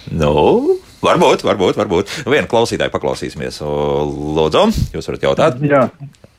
[0.08, 2.14] Nu, Varbūt, varbūt, varbūt.
[2.26, 3.60] Vienu klausītāju paklausīsimies.
[3.62, 4.64] Lūdzu,
[4.96, 5.60] jūs varat jautāt?
[5.62, 5.84] Jā,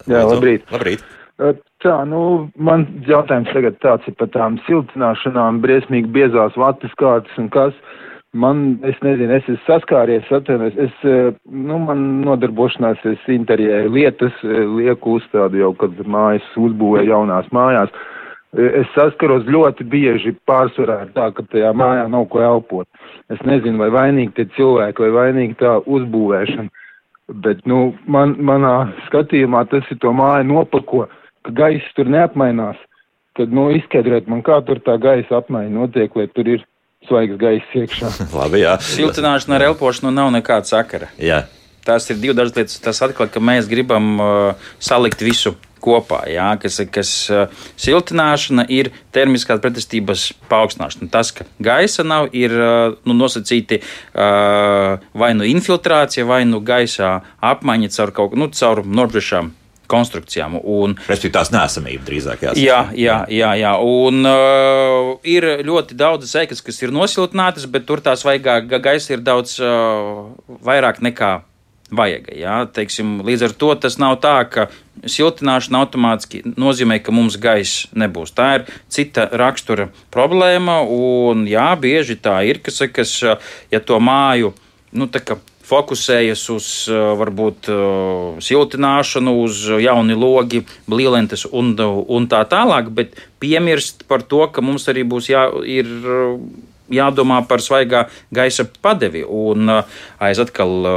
[0.04, 0.66] jā labrīt.
[0.74, 1.06] labrīt.
[1.40, 7.48] Tā, nu, man jautājums tagad tāds ir par tām siltināšanām, briesmīgi biezās vatas kārtas un
[7.54, 7.76] kas.
[8.36, 10.98] Man, es nezinu, es esmu saskāries, atvainojos, es,
[11.50, 17.96] nu, man nodarbošanās, es interjeru lietas lieku uzstādu jau, kad mājas uzbūvē jaunās mājās.
[18.54, 22.88] Es saskaros ļoti bieži pārsvarā ar tā, ka tajā mājā nav ko elpot.
[23.32, 26.70] Es nezinu, vai vainīgi tie cilvēki, vai vainīgi tā uzbūvēšana.
[27.46, 31.06] Bet, nu, man, manā skatījumā tas ir to māju nopako
[31.46, 32.80] ka gaiss tur neapmainās,
[33.40, 36.66] tad, nu, izskaidrot man, kā tur tā gaisa apmaiņa notiek, lai tur ir
[37.08, 38.12] svaigs gaiss iekšā.
[38.40, 38.76] Labi, jā.
[38.84, 41.14] Siltināšana ar elpošanu nav nekāda sakara.
[41.22, 41.46] Jā.
[41.88, 42.78] Tās ir divas lietas.
[42.84, 46.26] Tas atklāja, ka mēs gribam uh, salikt visu kopā.
[46.30, 51.08] Jā, kas, kas uh, siltināšana ir termiskās pretestības paaugstināšana.
[51.14, 57.20] Tas, ka gaisa nav, ir uh, nu, nosacīti uh, vai nu infiltrācija, vai nu gaisā
[57.40, 59.54] apmaiņa caur kaut nu, caur nobriežām
[59.90, 60.60] konstrukcijām.
[60.60, 62.64] Un, Respektīvi, tās nesamība drīzāk jāsaka.
[62.64, 63.76] Jā, jā, jā, jā.
[63.82, 69.26] un uh, ir ļoti daudz sēklas, kas ir nosiltinātas, bet tur tās vaigā gaisa ir
[69.26, 70.30] daudz uh,
[70.66, 71.40] vairāk nekā
[71.96, 72.30] vajag.
[72.38, 74.68] Jā, teiksim, līdz ar to tas nav tā, ka
[75.10, 78.34] siltināšana automātiski nozīmē, ka mums gaisa nebūs.
[78.38, 83.16] Tā ir cita rakstura problēma, un jā, bieži tā ir, kas, kas
[83.72, 84.54] ja to māju,
[84.92, 85.40] nu, tā kā
[85.70, 86.70] fokusējas uz
[87.20, 87.70] varbūt
[88.46, 94.90] siltināšanu, uz jauni logi, blīlentes un, un tā tālāk, bet piemirst par to, ka mums
[94.92, 95.90] arī būs jā, ir
[96.90, 100.90] jādomā par svaigā gaisa padevi un aiz atkal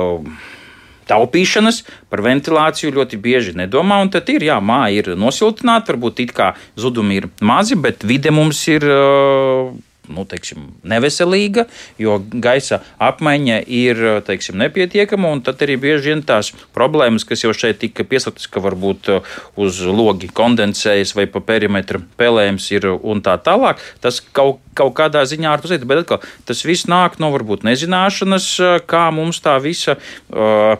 [1.13, 4.01] taupīšanas, par ventilāciju ļoti bieži nedomā.
[4.05, 8.35] Un tad ir, jā, māja ir nosiltināta, varbūt it kā zudumi ir mazi, bet vide
[8.35, 8.87] mums ir.
[8.87, 9.73] Uh,
[10.11, 11.67] nu, teiksim, neveselīga,
[12.01, 15.35] jo gaisa apmaiņa ir teiksim, nepietiekama.
[15.47, 19.79] Tad arī bieži vien tās problēmas, kas jau šeit tika piesauktas, ka varbūt uh, uz
[19.87, 25.55] logi kondensējas vai pa perimetru pelējums ir un tā tālāk, tas kaut, kaut kādā ziņā
[25.63, 25.89] to zina.
[25.89, 29.99] Bet atkal, tas viss nāk no varbūt nezināšanas, uh, kā mums tā visa.
[30.33, 30.77] Uh,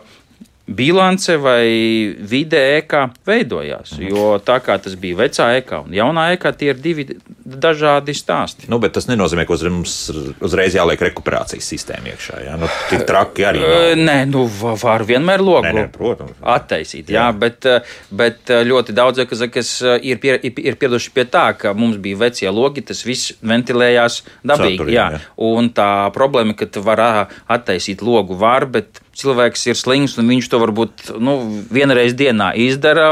[0.67, 3.97] bilance vai vide ēkā veidojās.
[3.97, 4.07] Mhm.
[4.09, 7.05] Jo tā kā tas bija vecā ēkā un jaunā ēkā, tie ir divi
[7.43, 8.69] dažādi stāsti.
[8.71, 9.95] Nu, bet tas nenozīmē, ka mums
[10.43, 12.39] uzreiz jāliek rekuperācijas sistēma iekšā.
[12.47, 12.55] Jā?
[12.59, 13.63] Nu, tik traki arī.
[13.63, 13.83] Nav.
[14.03, 14.45] Nē, nu,
[14.79, 16.39] var vienmēr logu nē, nē, protams.
[16.55, 17.11] attaisīt.
[17.11, 17.67] Jā, jā bet,
[18.09, 22.85] bet ļoti daudz, kas, ir, pie, ir pieraduši pie tā, ka mums bija vecie logi,
[22.87, 24.79] tas viss ventilējās dabīgi.
[24.79, 25.07] Saturiem, jā.
[25.17, 25.23] Jā.
[25.43, 27.03] Un tā problēma, ka var
[27.51, 31.37] attaisīt logu var, bet cilvēks ir slings un viņš to varbūt nu,
[31.73, 33.11] vienreiz dienā izdara.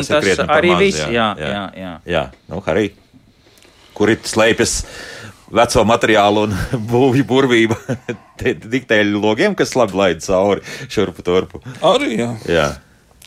[0.00, 1.02] Tas, tas arī maz, viss.
[1.02, 1.66] Jā, jā, jā.
[1.82, 1.92] jā.
[2.14, 2.24] jā.
[2.50, 2.88] Nu, arī,
[3.96, 4.80] kur ir slēpjas
[5.56, 6.56] veco materiālu un
[6.92, 7.78] būvju burvība
[8.76, 11.62] diktēļu logiem, kas labi laid cauri šurpu turpu.
[11.84, 12.32] Arī jā.
[12.50, 12.68] jā.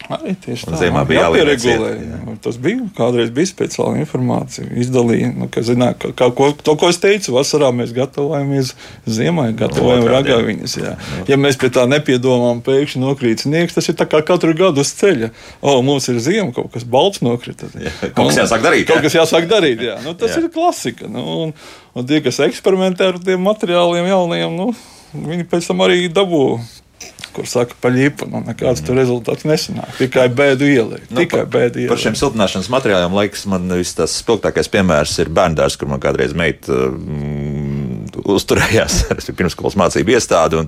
[0.09, 0.77] Arī tieši tā.
[0.79, 1.89] Ziemā bija jāpieregulē.
[2.01, 2.35] Jā.
[2.41, 4.65] Tas bija kādreiz bija speciāla informācija.
[4.81, 8.71] Izdalīja, nu, ka zināt, ka, ka, ko, to, ko es teicu, vasarā mēs gatavojamies
[9.05, 10.75] ziemai, gatavojam no, ragāviņas.
[10.81, 10.95] Jā.
[11.29, 14.95] Ja mēs pie tā nepiedomām, pēkšņi nokrīt sniegs, tas ir tā kā katru gadu uz
[14.97, 15.29] ceļa.
[15.61, 17.69] O, mums ir ziema, kaut kas balts nokrita.
[17.77, 18.89] Jā, kaut kas jāsāk darīt.
[18.89, 20.01] Kaut kas jāsāk darīt, jā.
[20.07, 20.41] Nu, tas jā.
[20.41, 21.05] ir klasika.
[21.05, 21.55] Nu, un,
[21.93, 24.71] un tie, kas eksperimentē ar tiem materiāliem jaunajiem, nu,
[25.13, 26.45] viņi pēc tam arī dabū
[27.35, 28.27] kur saka, paļīpa.
[28.31, 29.93] Nu, nekāds tur rezultāts nesanāk.
[29.99, 31.09] Tikai bēdu ielikt.
[31.11, 31.93] Nu, tikai bēdu ielikt.
[31.93, 36.75] Par šiem siltināšanas materiāliem, liekas, man tas spilgtākais piemērs ir bērndārs, kur man kādreiz meita
[36.89, 39.01] mm, uzturējās
[39.39, 40.61] pirmskolas mācību iestādi.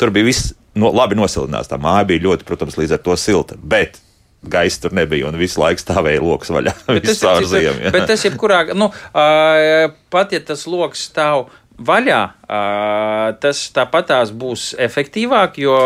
[0.00, 1.70] Tur bija viss no, labi nosiltināts.
[1.72, 3.58] Tā māja bija ļoti, protams, līdz ar to silta.
[3.58, 4.00] Bet
[4.42, 6.74] gaisa tur nebija un visu laiku stāvēja lokus vaļā.
[6.88, 8.90] Bet tas, ir, ziemu, bet tas jebkurā, nu,
[10.12, 11.46] pat ja tas lokus stāv
[11.86, 12.20] vaļā,
[13.42, 15.76] tas tāpatās būs efektīvāk, jo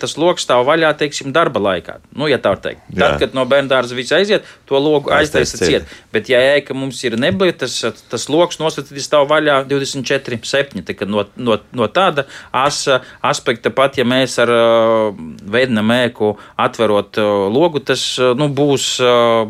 [0.00, 1.98] tas lokus stāv vaļā, teiksim, darba laikā.
[2.16, 2.82] Nu, ja tā var teikt.
[2.88, 3.18] Tad, Jā.
[3.20, 5.90] kad no bērnu dārza viss aiziet, to loku aiztaisa ciet.
[6.14, 10.84] Bet, ja ēka mums ir neblīta, tas, tas lokus nosacīts stāv vaļā 24, 7.
[10.88, 14.52] Tā, no, no, no tāda asa aspekta pat, ja mēs ar
[15.52, 17.20] veidnam ēku atverot
[17.52, 18.04] logu, tas
[18.38, 18.94] nu, būs,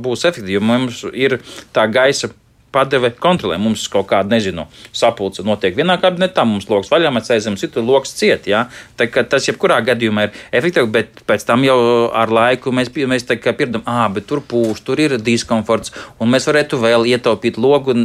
[0.02, 0.62] būs efektīvi.
[0.72, 1.38] Mums ir
[1.74, 2.32] tā gaisa
[2.72, 3.58] padeve kontrolē.
[3.61, 8.14] Mums kaut kāda, nezinu, sapulce notiek vienā kabinetā, mums lokus vaļā, mēs aizem citur, lokus
[8.18, 8.48] ciet.
[8.50, 8.64] Ja?
[8.98, 13.85] Tā, tas jebkurā gadījumā ir efektīvi, bet pēc tam jau ar laiku mēs, mēs pieredam,
[13.88, 17.96] ah, bet tur pūš, tur ir diskomforts, un mēs varētu vēl ietaupīt logu.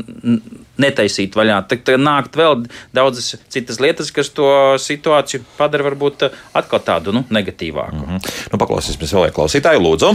[0.77, 1.61] Netaisīt vaļā.
[1.71, 4.45] Tad tā nākt vēl daudzas citas lietas, kas to
[4.77, 8.03] situāciju padara varbūt atkal tādu nu, negatīvāku.
[8.03, 8.35] Mm -hmm.
[8.51, 10.13] nu, paklausīsimies vēl klausītāju, lūdzu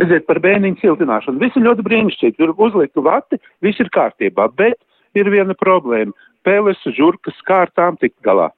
[0.00, 1.40] redziet, par bērniņu siltināšanu.
[1.42, 4.78] Viss ir ļoti brīnišķīgi, tur uzliktu vati, viss ir kārtībā, bet
[5.18, 6.12] ir viena problēma-
[6.46, 8.50] peles, žurkas kārtām tikt galā.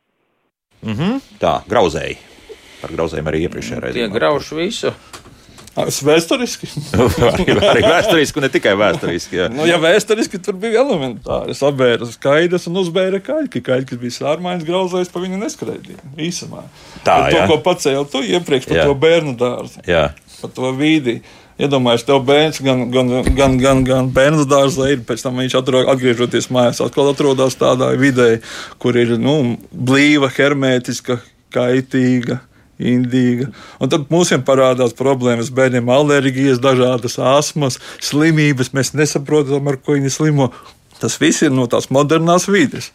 [0.82, 1.20] Mm -hmm.
[1.40, 2.16] Tā, grauzēji.
[2.80, 3.94] Par grauzējiem arī iepriekšējā reizē.
[3.94, 4.92] Tie grauši visu.
[5.76, 6.68] Es vēsturiski.
[7.70, 9.36] arī vēsturiski, ne tikai vēsturiski.
[9.36, 9.48] Jā.
[9.52, 11.52] Nu, ja vēsturiski tur bija elementāri.
[11.52, 13.60] Es apbēru skaidrs un uzbēru kaļķi.
[13.66, 16.00] Kaļķis bija sārmaiņas grauzējis, pa viņu neskraidīja.
[16.16, 16.64] Īsumā.
[17.04, 18.86] Tā, par to, ko pacēlu tu iepriekš par jā.
[18.88, 19.84] to bērnu dārzu.
[19.90, 20.06] Jā.
[20.40, 21.20] Par to vīdi.
[21.56, 25.88] Iedomājieties, tev bērns gan, gan, gan, gan, gan bērnu dārzā ir, pēc tam viņš atrod,
[25.88, 28.42] atgriežoties mājās, atkal atrodas tādā vidē,
[28.82, 31.16] kur ir nu, blīva, hermētiska,
[31.56, 32.42] kaitīga
[32.76, 33.48] indīga.
[33.80, 38.74] Un tad mums parādās problēmas bērniem, alerģijas, dažādas asmas, slimības.
[38.76, 40.50] Mēs nesaprotam, ar ko viņi slimo.
[41.00, 42.90] Tas viss ir no tās modernās vides.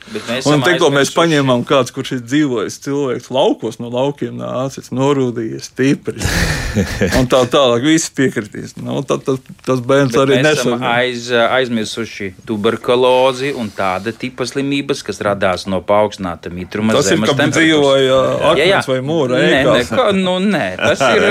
[0.49, 6.23] Un tikko mēs paņēmām kādu, kurš ir dzīvojis cilvēks laukos, no laukiem nācis, norūdījies stipri.
[7.19, 8.73] un tā tālāk viss piekritīs.
[8.81, 15.03] Nu, tad, tad, tas bērns Bet arī nesam aiz, aizmirsuši tuberkulozi un tāda tipa slimības,
[15.05, 16.95] kas radās no paaugstināta mitruma.
[16.97, 18.19] Tas ir, kad dzīvoja
[18.53, 19.41] akmens vai mūra.
[19.41, 21.27] Nē, nē, ko, nu, nē, tas ir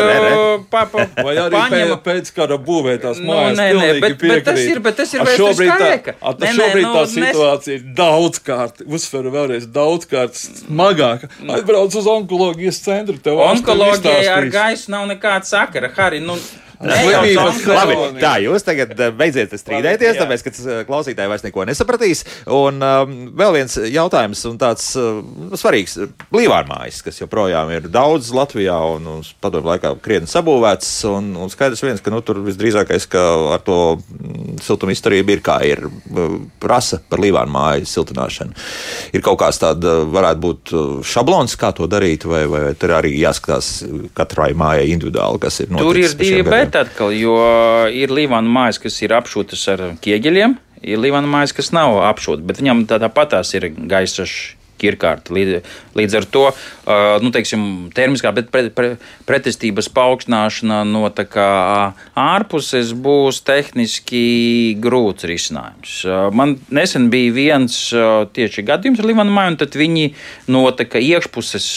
[0.70, 1.98] pa, pa, vai arī paņema...
[2.04, 3.56] pēc kara būvētās nu, mājas.
[3.56, 6.16] Nu, nē, nē, bet, bet tas ir, bet tas ir vēsturiskā ēka.
[6.60, 7.82] Šobrīd nu, tā situācija nes...
[7.82, 11.30] ir daudzkārt, uzsveru vēlreiz, daudzkārt smagāka.
[11.44, 13.20] Aizbrauc uz onkoloģijas centru.
[13.50, 15.92] Onkoloģijai ar gaisu nav nekāda sakara.
[15.96, 16.38] Harry, nu,
[16.80, 22.22] Slimības Labi, tā jūs tagad eh, beidziet strīdēties, tāpēc, ka eh, klausītāji vairs neko nesapratīs.
[22.56, 25.18] Un um, vēl viens jautājums, un tāds uh,
[25.60, 25.98] svarīgs-
[26.32, 30.88] blīvārmājas, kas joprojām ir daudz Latvijā un uz padomu laikā krietni sabūvēts.
[31.10, 33.26] Un, un skaidrs viens, ka nu, tur visdrīzākais, ka
[33.58, 35.84] ar to mm, siltuma izturību ir kā ir
[36.62, 38.56] prasa par blīvārmāju siltināšanu.
[39.12, 43.82] Ir kaut kāds tāds, varētu būt šablons, kā to darīt, vai, vai tur arī jāskatās
[44.16, 46.16] katrai mājai individuāli, kas ir noticis.
[46.16, 47.34] Tur ir divi bet bet atkal, jo
[47.90, 50.54] ir līvāna mājas, kas ir apšūtas ar ķieģeļiem,
[50.86, 54.22] ir līvāna mājas, kas nav apšūta, bet viņam tādā patās ir gaisa
[54.80, 55.34] kirkārta.
[55.34, 55.66] Līdz,
[55.98, 56.44] līdz ar to
[57.24, 61.10] nu, teiksim, termiskā pret, pret, pret, pretestības paaugstināšana no
[62.14, 64.24] ārpuses būs tehniski
[64.80, 66.00] grūts risinājums.
[66.32, 67.82] Man nesen bija viens
[68.38, 70.12] tieši gadījums ar Livanu Māju, un tad viņi
[70.54, 71.72] no iekšpuses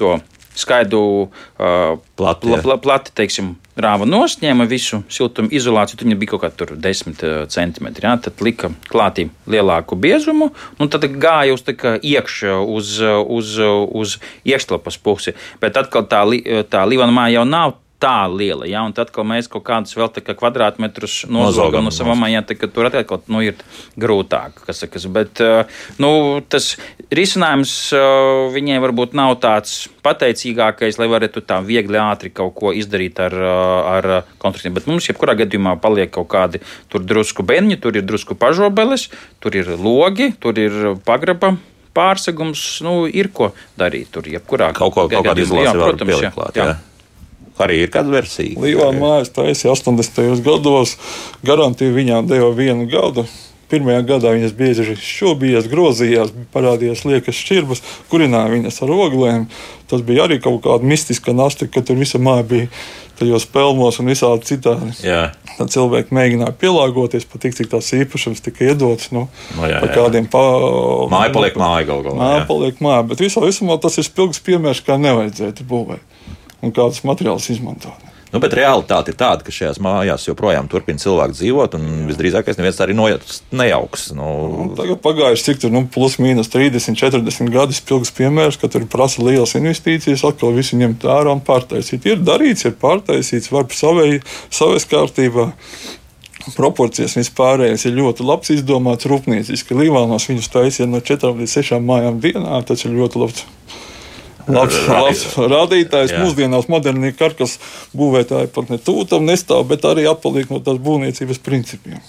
[0.00, 0.20] to
[0.60, 6.34] skaidru uh, plati, pl pl plati teiksim, rāva nost, ņēma visu siltumu izolāciju, tur bija
[6.34, 8.06] kaut kāda 10 centimetri.
[8.06, 8.16] Ja?
[8.20, 13.54] Tad lika klātī lielāku biezumu, un tad gāja uz iekšā, uz, uz,
[14.02, 15.36] uz iekštelpas pusi.
[15.62, 16.24] Bet atkal tā,
[16.70, 18.66] tā Līvana māja jau nav tā liela.
[18.68, 18.82] Ja?
[18.86, 22.88] Un tad, kad mēs kaut kādus vēl kā kvadrātmetrus nozogam no savām mājām, tad tur
[22.88, 23.60] atkal nu, ir
[24.00, 24.64] grūtāk.
[24.70, 25.42] Sakas, bet
[26.00, 26.10] nu,
[26.48, 26.72] tas
[27.12, 27.74] risinājums
[28.54, 34.10] viņiem varbūt nav tāds pateicīgākais, lai varētu tā viegli, ātri kaut ko izdarīt ar, ar
[34.40, 34.76] konstrukciju.
[34.78, 39.10] Bet mums, jebkurā gadījumā, paliek kaut kādi tur drusku beņķi, tur ir drusku pažobeles,
[39.44, 41.56] tur ir logi, tur ir pagraba
[41.96, 46.30] pārsegums, nu, ir ko darīt tur, jebkurā kaut ko, kaut kādu izlādi, protams, jā.
[46.36, 46.68] Klāt, jā.
[46.70, 46.78] jā
[47.64, 48.58] arī ir kāda versija.
[48.60, 50.42] Līvāna mājas taisīja 80.
[50.46, 50.96] gados,
[51.46, 53.26] garantiju viņām deva vienu gadu.
[53.70, 59.44] Pirmajā gadā viņas bieži šķobījās, grozījās, parādījās liekas šķirbas, kurināja viņas ar oglēm.
[59.90, 62.66] Tas bija arī kaut kāda mistiska nasta, ka tur visa māja bija
[63.20, 64.90] tajos pelnos un visādi citādi.
[65.04, 65.22] Jā.
[65.54, 69.12] Tad cilvēki mēģināja pielāgoties, pat tik, cik tās īpašums tika iedotas.
[69.14, 69.90] Nu, no, jā, jā.
[69.94, 70.42] Kādiem pa...
[71.12, 72.18] Māja paliek māja gal galā.
[72.18, 76.09] Māja paliek māja, bet visā visumā tas ir spilgs piemērs, kā nevajadzētu būvēt
[76.64, 78.10] un kādus materiālus izmantot.
[78.30, 82.04] Nu, bet realitāte ir tāda, ka šajās mājās joprojām turpina cilvēki dzīvot, un Jā.
[82.12, 84.12] visdrīzākais neviens arī nejauks.
[84.14, 84.28] Nu...
[84.54, 88.86] Nu, tagad pagājuši cik tur, nu, plus mīnus 30, 40 gadi spilgs piemērs, ka tur
[88.90, 92.06] prasa lielas investīcijas, atkal visu ņemt ārā un pārtaisīt.
[92.06, 95.50] Ir darīts, ir pārtaisīts, var savai, savai kārtībā.
[96.54, 99.74] Proporcijas vispārējais ir ļoti labs, izdomāts rūpnieciski.
[99.76, 102.62] Līvānos viņus taisīja no 4 līdz 6 mājām dienā.
[102.66, 103.44] Tas ir ļoti labs
[104.54, 106.14] labs, labs rādītājs.
[106.14, 106.24] Jā.
[106.24, 107.58] Mūsdienās modernie karkas
[107.96, 112.02] būvētāji pat ne tūtam nestāv, bet arī atpaliek no tās būvniecības principiem.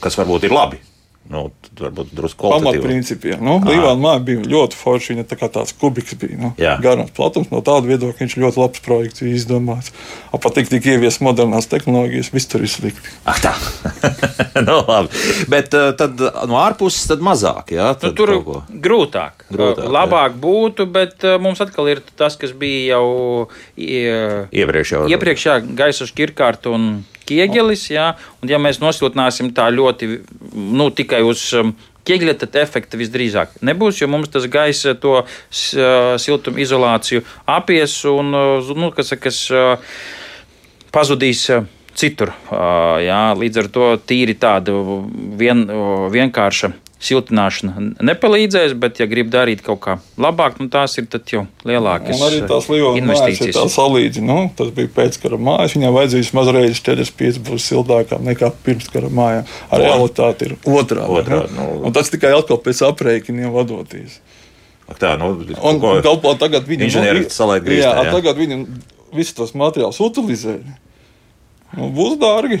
[0.00, 0.80] Kas varbūt ir labi.
[1.30, 1.44] Nu,
[1.78, 3.38] varbūt drusku pamatprincipiem.
[3.44, 5.12] Nu, Līvāna māja bija ļoti forša.
[5.12, 6.38] Viņa tā kā tāds kubiks bija.
[6.40, 6.50] Nu,
[6.82, 7.52] garums, platums.
[7.52, 9.92] No tāda viedokļa viņš ļoti labs projekts izdomāts.
[10.34, 13.14] Pat tik ievies modernās tehnoloģijas, viss tur ir slikti.
[13.30, 13.54] Ah, tā.
[14.66, 15.22] nu, labi.
[15.52, 16.18] Bet tad
[16.50, 17.70] no ārpuses tad mazāk.
[17.76, 19.46] Jā, tad nu, tur grūtāk.
[19.52, 19.86] grūtāk.
[19.86, 20.40] Labāk jā.
[20.42, 23.06] būtu, bet mums atkal ir tas, kas bija jau
[23.78, 24.96] iepriekš.
[24.96, 25.06] Jau...
[25.14, 26.90] Iepriekš jā, gaisa šķirkārta un
[27.30, 27.86] ķieģelis.
[27.94, 28.10] Jā,
[28.42, 30.10] un ja mēs nosiltināsim tā ļoti
[30.54, 31.72] nu, tikai uz um,
[32.08, 35.26] ķieģeļa, tad efekta visdrīzāk nebūs, jo mums tas gaisa to uh,
[36.20, 37.24] siltumu izolāciju
[37.58, 39.98] apies un, uh, nu, kas, kas uh,
[40.94, 41.46] pazudīs
[42.00, 42.30] citur.
[42.50, 44.72] Jā, līdz ar to tīri tāda
[45.38, 45.66] vien,
[46.14, 46.70] vienkārša
[47.00, 52.26] siltināšana nepalīdzēs, bet, ja grib darīt kaut kā labāk, nu tās ir jau lielākas un
[52.26, 53.56] arī tās lielas investīcijas.
[53.56, 59.08] Tā salīdzina, nu, tas bija pēckara mājas, viņai vajadzīs mazreiz 4-5 būs siltākām nekā pirmskara
[59.16, 59.46] mājā.
[59.72, 61.08] Ar realitāti ir otrā.
[61.08, 61.80] otrā nu, nu.
[61.88, 64.20] Un tas tikai atkal pēc aprēķiniem vadoties.
[65.00, 67.92] Tā, nu, un galvā tagad viņi inženieri salēt grīstā.
[67.94, 68.64] Jā, jā, tagad viņi
[69.14, 70.58] visus tos materiālus utilizē.
[71.78, 72.58] Nu, būs dārgi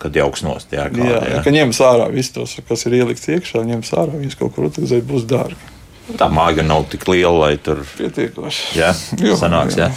[0.00, 0.72] kad jauks nost.
[0.74, 1.40] Jā, klāt, jā, jā.
[1.44, 5.06] ka ņems ārā viss tos, kas ir ielikts iekšā, ņems ārā, viņas kaut kur utilizēt,
[5.08, 5.72] būs dārgi.
[6.20, 8.66] Tā māja nav tik liela, lai tur pietiekoši.
[8.78, 8.92] Jā,
[9.26, 9.88] jo, sanāks, jā.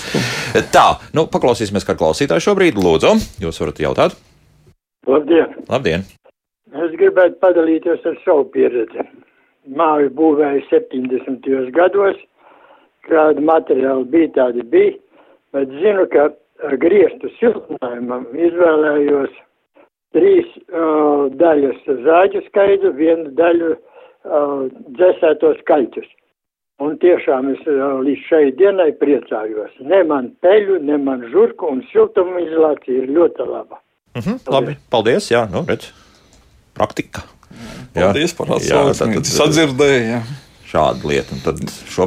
[0.56, 0.64] jā.
[0.74, 2.80] Tā, nu, paklausīsimies, kā klausītāji šobrīd.
[2.82, 4.18] Lūdzu, jūs varat jautāt?
[5.10, 5.54] Labdien!
[5.70, 6.08] Labdien!
[6.70, 9.06] Es gribētu padalīties ar savu pieredzi.
[9.70, 11.46] Māju būvēju 70.
[11.76, 12.18] gados,
[13.06, 14.96] kāda materiāli bija, tādi bija,
[15.54, 16.30] bet zinu, ka
[16.82, 19.38] griestu siltumājumam izvēlējos
[20.16, 24.66] trīs uh, daļas zāģu skaidu, vienu daļu uh,
[24.98, 26.10] dzēsētos kaļķus.
[26.80, 29.74] Un tiešām es uh, līdz šai dienai priecājos.
[29.84, 33.82] Ne man peļu, ne man žurku, un siltumizolācija ir ļoti laba.
[34.16, 35.92] Mm -hmm, labi, paldies, jā, nu redz,
[36.74, 37.28] praktika.
[37.94, 38.38] Paldies jā.
[38.38, 40.22] par atsauksmi, sadzirdēju.
[40.70, 41.62] Šāda lieta, tad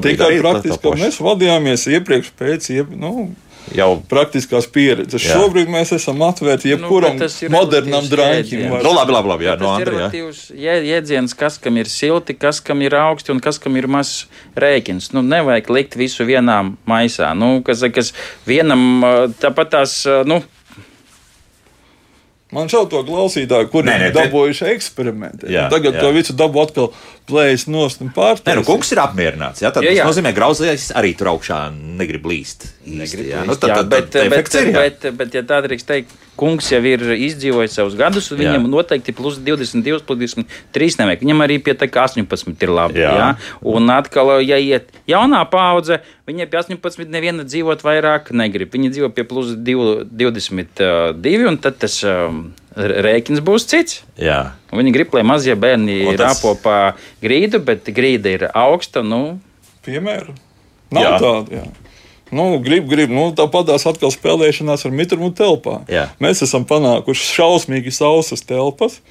[0.04, 3.32] Tikai praktiski mēs vadījāmies iepriekš pēc, nu,
[3.76, 5.24] jau praktiskās pieredzes.
[5.24, 5.36] Jā.
[5.38, 8.64] Šobrīd mēs esam atvērti jebkuram nu, modernam drāņķim.
[8.82, 10.08] Nu, labi, labi, labi, jā, no Andrija.
[10.56, 10.78] Jā.
[10.82, 14.26] Jēdziens, kas kam ir silti, kas kam ir augsti un kas kam ir mazs
[14.58, 15.12] rēķins.
[15.16, 16.58] Nu, nevajag likt visu vienā
[16.88, 17.32] maisā.
[17.38, 18.12] Nu, kas, kas
[18.48, 19.04] vienam
[19.42, 20.42] tāpat tās, nu,
[22.52, 25.48] Man šau to klausītāju, kur ir dabūjuši eksperimentēt.
[25.52, 26.02] Jā, tagad jā.
[26.04, 26.90] to visu dabu atkal
[27.30, 28.50] plējas nost un pārtaisīt.
[28.50, 29.62] Nē, nu, kungs ir apmierināts.
[29.64, 30.04] Jā, tad jā, jā.
[30.04, 32.68] tas nozīmē, ka grauzējs arī tur augšā negrib līst.
[32.84, 35.44] Negrib jā, nu, tad, jā, tad, bet, tad, bet, bet, ir, bet, bet, bet, ja
[35.48, 38.70] tā drīkst teikt, kungs jau ir izdzīvojis savus gadus, un viņam jā.
[38.72, 41.24] noteikti plus 22, plus 23 nevajag.
[41.26, 43.02] Viņam arī pie tā kā 18 ir labi.
[43.02, 43.12] Jā.
[43.18, 43.28] Jā?
[43.74, 48.72] Un atkal, ja iet jaunā paudze, viņai pie 18 neviena dzīvot vairāk negrib.
[48.72, 52.00] Viņa dzīvo pie plus 22, un tad tas.
[52.06, 54.00] Um, rēķins būs cits.
[54.16, 54.54] Jā.
[54.72, 56.22] Viņi grib, lai mazie bērni tas...
[56.22, 59.02] rāpo pa grīdu, bet grīda ir augsta.
[59.04, 59.40] Nu...
[59.84, 60.36] Piemēram,
[60.94, 61.12] nav jā.
[61.20, 61.64] tāda.
[62.32, 62.38] Jā.
[62.38, 65.82] Nu, grib, grib, nu, tāpatās atkal spēlēšanās ar mitrumu telpā.
[65.92, 66.06] Jā.
[66.22, 69.02] Mēs esam panākuši šausmīgi sausas telpas.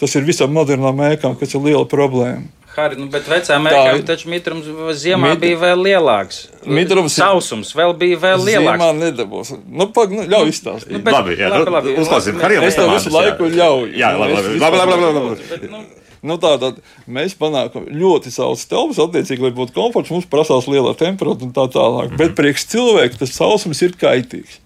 [0.00, 2.46] Tas ir visam modernām ēkām, kas ir liela problēma.
[2.70, 4.68] Hari, nu, bet vecā mēkā taču mitrums
[5.02, 5.40] ziemā Mit...
[5.42, 6.44] bija vēl lielāks.
[6.70, 8.78] Mitrums sausums vēl bija vēl lielāks.
[8.78, 9.50] Ziemā nedabūs.
[9.66, 10.94] Nu, pag, nu, ļauj izstāstīt.
[10.94, 12.38] Nu, bet, labi, jā, labi, labi, nu, uzklāsim.
[12.40, 13.90] Harijam, es tev visu laiku ļauju.
[13.98, 15.48] Jā, labi, labi, labi, labi, labi, labi.
[15.50, 15.82] Bet, nu,
[16.22, 20.12] Nu, Tātad mēs panākam ļoti saules telpas, attiecīgi, lai būtu komforts.
[20.12, 22.10] Mums prasās liela temperatūra un tā tālāk.
[22.10, 22.18] Mm -hmm.
[22.18, 24.60] Bet priekš cilvēka tas sausums ir kaitīgs.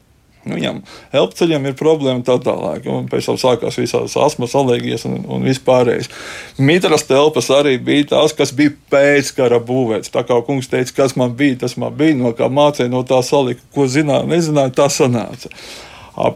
[0.44, 0.82] Nu, viņam
[1.16, 2.84] elpceļam ir problēma tā tālāk.
[2.90, 6.11] Un pēc tam sākās visās asmas, alerģijas un, un vispārējais.
[6.59, 10.12] Mitras telpas arī bija tās, kas bija pēc kara būvēts.
[10.12, 13.22] Tā kā kungs teica, kas man bija, tas man bija, no kā mācīja, no tā
[13.24, 15.48] salika, ko zināja, nezināja, tā sanāca.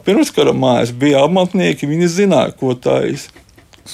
[0.04, 2.72] Pirms kara mājas bija amatnieki, viņi zināja, ko
[3.04, 3.28] ir.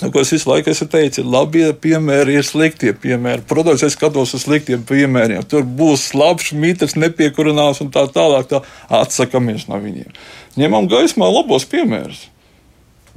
[0.03, 3.45] Nu, ko es visu laiku esmu teicis, ir labie piemēri, ir sliktie piemēri.
[3.47, 5.45] Protams, es skatos uz sliktiem piemēriem.
[5.47, 8.49] Tur būs labs mītnes, nepiekurināts un tā tālāk.
[8.51, 8.65] Tā
[9.03, 10.11] atsakamies no viņiem.
[10.59, 12.27] Ņemam gaismā labos piemērus.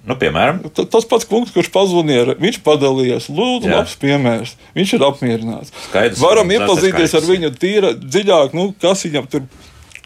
[0.08, 3.26] Nu, piemēram, T tas pats kungs, kurš pazvanīja, viņš padalījās.
[3.28, 3.82] Lūdzu, Jā.
[3.82, 4.54] labs piemērs.
[4.78, 5.74] Viņš ir apmierināts.
[5.90, 9.44] Skaidrs, Varam iepazīties ar viņu tīra, dziļāk, nu, kas viņam tur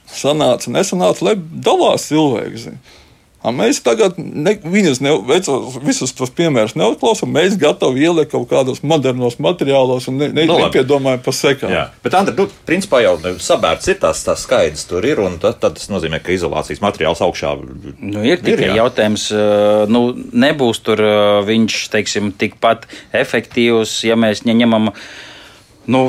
[0.09, 2.63] sanāca, nesanāca, lai dalās cilvēki.
[2.63, 2.82] Zin.
[3.42, 5.16] Mēs tagad ne, viņus ne,
[5.82, 7.32] visus tos piemērus neuzklausām.
[7.34, 11.74] Mēs gatavi ielikt kaut kādos modernos materiālos un ne, ne, nu, nepiedomājam par sekām.
[11.74, 11.88] Jā.
[12.06, 15.80] Bet, Andri, nu, principā jau sabērts ir tās, tās skaidrs tur ir, un tad, tad
[15.80, 18.76] tas nozīmē, ka izolācijas materiāls augšā nu, ir tikai ir, jā.
[18.84, 19.26] jautājums.
[19.89, 21.02] Nu, nebūs tur
[21.48, 22.86] viņš, teiksim, tikpat
[23.24, 24.92] efektīvs, ja mēs ņemam
[25.89, 26.04] nu,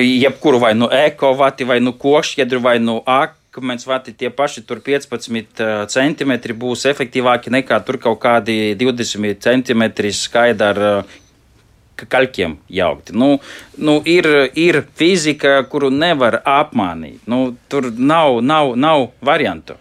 [0.00, 5.90] jebkuru vai nu ekovati, vai nu košķiedru, vai nu ak akmens vati tie paši 15
[5.90, 9.82] cm būs efektīvāki nekā tur kaut kādi 20 cm
[10.14, 11.04] skaidri ar
[12.00, 13.12] kaļķiem jaukti.
[13.12, 13.34] Nu,
[13.76, 14.26] nu, ir,
[14.56, 17.20] ir fizika, kuru nevar apmānīt.
[17.28, 19.76] Nu, tur nav, nav, nav variantu.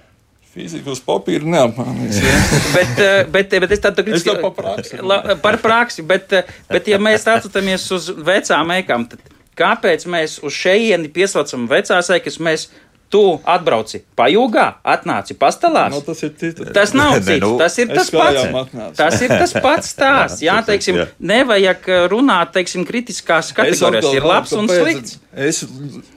[0.49, 2.19] Fiziku uz papīra neapmānīs.
[2.75, 3.01] bet,
[3.31, 4.99] bet, bet es tādu gribēju par praksi.
[4.99, 6.33] La, par praksi, bet,
[6.67, 12.41] bet ja mēs atceramies uz vecām ēkām, tad kāpēc mēs uz šejieni piesaucam vecās ēkas?
[13.09, 15.95] Tu atbrauci pajūgā, atnāci pastāvēt.
[15.95, 17.39] No, tas, ir tas nav cits.
[17.41, 18.75] Nu, tas ir tas pats.
[18.99, 20.43] Tas ir tas pats stāsts.
[20.45, 21.07] Jā, teiksim, jā.
[21.31, 24.11] nevajag runāt teiksim, kritiskās kategorijās.
[24.13, 25.17] Ir labs un slikts.
[25.33, 25.63] Es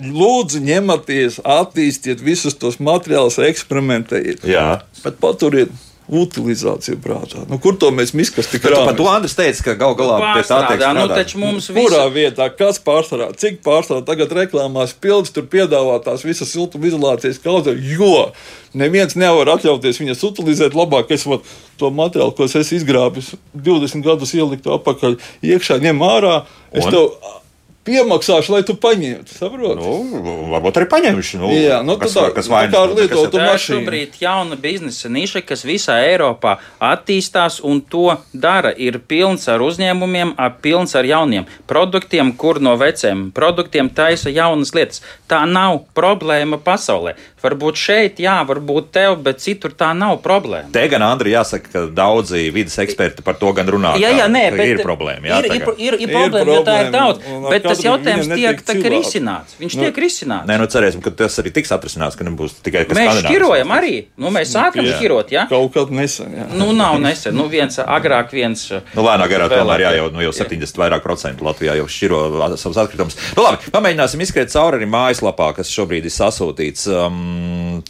[0.03, 4.45] lūdzu, ņematies, attīstiet visus tos materiālus, eksperimentējiet.
[4.49, 4.67] Jā.
[5.01, 5.73] Bet paturiet
[6.11, 7.45] utilizāciju prātā.
[7.51, 8.89] Nu, kur to mēs miskasti krājam?
[8.91, 10.97] Par to Andris teica, ka gal galā pie tā tiek strādāt.
[10.99, 11.85] Nu, taču mums visu...
[11.87, 17.79] Kurā vietā, kas pārstrādā, cik pārstrādā, tagad reklāmās pilns tur piedāvā tās visas siltumizolācijas kaudzes,
[17.99, 18.33] jo
[18.79, 21.13] neviens nevar atļauties viņas utilizēt labāk.
[21.15, 21.47] Es vat,
[21.79, 25.21] to materiālu, ko es esmu izgrābis 20 gadus ieliktu apakaļ,
[25.55, 26.43] iekšā ņem ārā.
[26.73, 26.95] Es Un?
[26.95, 27.41] tev
[27.87, 29.35] piemaksāšu, lai tu paņemtu.
[29.35, 29.81] Saproti?
[29.81, 30.23] Nu,
[30.53, 31.41] varbūt arī paņemšu.
[31.43, 33.43] Nu, Jā, nu, kas, tā, kas vainas, tā ir lietotu mašīnu.
[33.43, 38.73] Tā ir šobrīd jauna biznesa niša, kas visā Eiropā attīstās un to dara.
[38.73, 45.03] Ir pilns ar uzņēmumiem, pilns ar jauniem produktiem, kur no veciem produktiem taisa jaunas lietas.
[45.31, 47.17] Tā nav problēma pasaulē.
[47.43, 50.71] Varbūt šeit, jā, varbūt tev, bet citur tā nav problēma.
[50.75, 53.97] Te gan, Andri, jāsaka, ka daudzi vidas eksperti par to gan runā.
[53.99, 55.27] Jā, jā, nē, bet ir problēma.
[55.27, 57.27] Jā, ir, ir, ir, ir, problēma, jo tā ir daudz.
[57.49, 58.63] Bet tas jautājums tiek,
[58.95, 59.57] risināts.
[59.59, 60.47] Viņš nu, tiek risināts.
[60.51, 63.19] Nē, nu cerēsim, ka tas arī tiks atrisināts, ka nebūs tikai kas tāds.
[63.19, 63.93] Mēs šķirojam arī.
[64.23, 64.95] Nu, mēs sākam jā.
[65.01, 65.45] šķirot, jā.
[65.51, 66.47] Kaut kad nesen, jā.
[66.55, 67.35] Nu, nav nesen.
[67.35, 68.69] Nu, viens agrāk, viens.
[68.95, 72.23] Nu, lēnāk garā tomēr, jā, jau, nu, jau 70 vairāk procentu Latvijā jau šķiro
[72.55, 73.19] savus atkritumus.
[73.35, 76.87] Nu, labi, pamēģināsim izskriet cauri arī mājaslapā, kas šobrīd ir sasūtīts.
[76.93, 77.32] Um,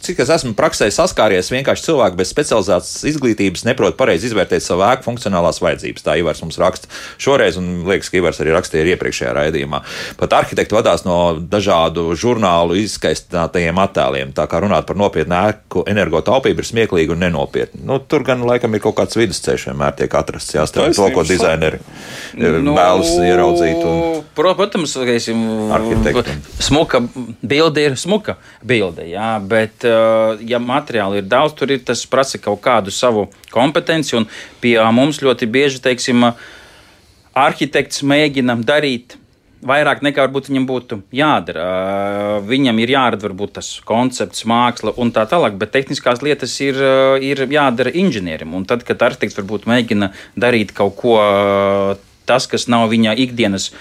[0.03, 5.07] cik es esmu praksē saskāries, vienkārši cilvēki bez specializētas izglītības neprot pareizi izvērtēt savu ēku
[5.07, 6.05] funkcionālās vajadzības.
[6.05, 6.89] Tā Ivars mums raksta
[7.21, 9.81] šoreiz, un liekas, ka Ivars arī rakstīja arī iepriekšējā raidījumā.
[10.19, 14.33] Pat arhitekti vadās no dažādu žurnālu izskaistinātajiem attēliem.
[14.35, 17.83] Tā kā runāt par nopietnu ēku energotaupību ir smieklīgi un nenopietni.
[17.87, 21.79] Nu, tur gan laikam ir kaut kāds vidusceļš vienmēr tiek atrasts, jāstāv to, ko dizaineri
[21.79, 23.83] eh, nu, vēlas ieraudzīt.
[23.87, 24.21] Un...
[24.35, 26.25] Protams, ka
[26.63, 27.03] smuka
[27.41, 32.41] bilde ir smuka bilde, jā, bet uh, ja materiāli ir daudz, tur ir tas prasa
[32.41, 34.17] kaut kādu savu kompetenci.
[34.19, 34.29] Un
[34.63, 36.29] pie mums ļoti bieži, teiksim,
[37.33, 39.17] arhitekts mēģina darīt
[39.63, 41.65] vairāk nekā varbūt viņam būtu jādara.
[42.47, 46.79] Viņam ir jārada varbūt tas koncepts, māksla un tā tālāk, bet tehniskās lietas ir,
[47.23, 48.53] ir jādara inženierim.
[48.57, 51.17] Un tad, kad arhitekts varbūt mēģina darīt kaut ko
[52.29, 53.71] tas, kas nav viņa ikdienas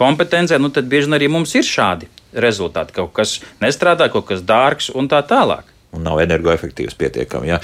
[0.00, 2.96] kompetencē, nu tad bieži arī mums ir šādi rezultāti.
[2.96, 7.50] Kaut kas nestrādā, kaut kas dārgs un tā tālāk un nav energoefektīvs pietiekami.
[7.50, 7.58] Ja.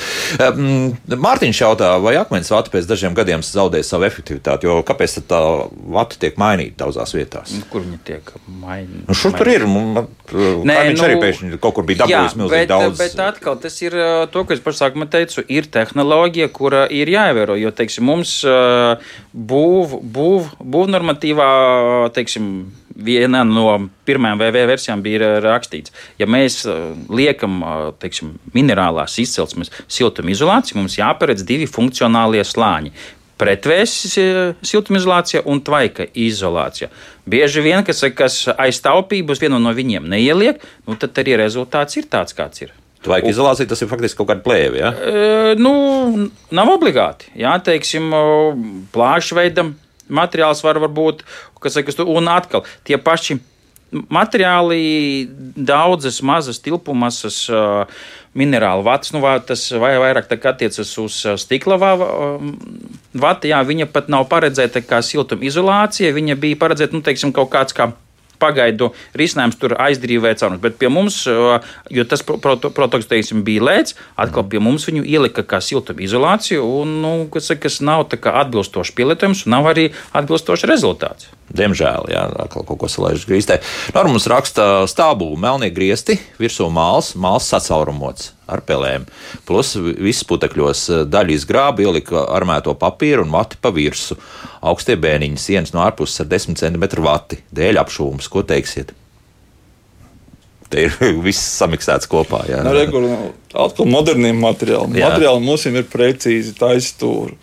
[1.26, 5.40] Mārtiņš jautā, vai akmens vata pēc dažiem gadiem zaudē savu efektivitāti, jo kāpēc tā
[5.94, 7.54] vata tiek mainīta daudzās vietās?
[7.54, 9.04] Nu, kur viņa tiek mainīta?
[9.06, 9.66] Nu, šur tur ir.
[9.66, 12.98] Nē, viņš nu, arī pēkšņi kaut kur bija dabūjis milzīgi bet, daudz.
[12.98, 13.94] Bet atkal tas ir
[14.34, 18.40] to, ko es pašā sākumā teicu, ir tehnoloģija, kura ir jāievēro, jo, teiksim, mums
[19.54, 21.46] būv, būv, būv normatīvā,
[22.16, 22.50] teiksim,
[22.96, 29.72] viena no pirmajām VV versijām bija rakstīts, ja mēs uh, liekam uh, teiksim, minerālās izcelsmes
[29.84, 32.94] siltumizolāciju, mums jāparedz divi funkcionālie slāņi.
[33.36, 34.14] Pretvēsis
[34.64, 36.88] siltumizolācija un tvaika izolācija.
[37.28, 42.08] Bieži vien, kas, kas aiz taupības vienu no viņiem neieliek, nu, tad arī rezultāts ir
[42.08, 42.72] tāds, kāds ir.
[43.04, 44.80] Tvaika izolācija tas ir faktiski kaut kāda plēve.
[44.80, 44.92] Ja?
[44.96, 45.74] E, nu,
[46.56, 47.28] nav obligāti.
[47.38, 48.08] Jā, teiksim,
[48.94, 49.74] plāšu veidam
[50.08, 51.22] materiāls var, var būt,
[51.62, 53.40] kas saka, un atkal tie paši
[53.92, 57.46] materiāli, daudzas mazas tilpumasas.
[58.36, 63.48] Minerālu vatas, nu, tas vai vairāk attiecas uz stikla vatu.
[63.48, 66.12] Jā, viņa pat nav paredzēta kā siltumizolācija.
[66.12, 67.94] Viņa bija paredzēta, nu, teiksim, kaut kāds kā
[68.40, 70.62] pagaidu risinājums tur aizdrīvēja caurumus.
[70.62, 75.60] Bet pie mums, jo tas produkts teiksim, bija lēts, atkal pie mums viņu ielika kā
[75.64, 81.30] siltumizolāciju, un, nu, kas, kas nav atbilstošs pielietojums, un nav arī atbilstošs rezultāts.
[81.56, 83.60] Diemžēl, jā, kaut ko salaiž grīstē.
[83.96, 89.06] Normums raksta stābū, melnie griesti, virsū māls, māls sacaurumots ar pelēm.
[89.48, 94.18] Plus viss putekļos daļa izgrāba, ielika armēto papīru un mati pa virsmu.
[94.66, 98.30] Augstie bēniņi, sienas no ārpuses ar 10 cm vati, dēļ apšūmas.
[98.32, 98.94] Ko teiksiet?
[100.70, 102.44] Te ir viss samiksēts kopā.
[102.50, 104.98] Jā, nu, Regulāri, atkal moderniem materiāliem.
[104.98, 107.38] Materiāli mums ir precīzi taisstūri.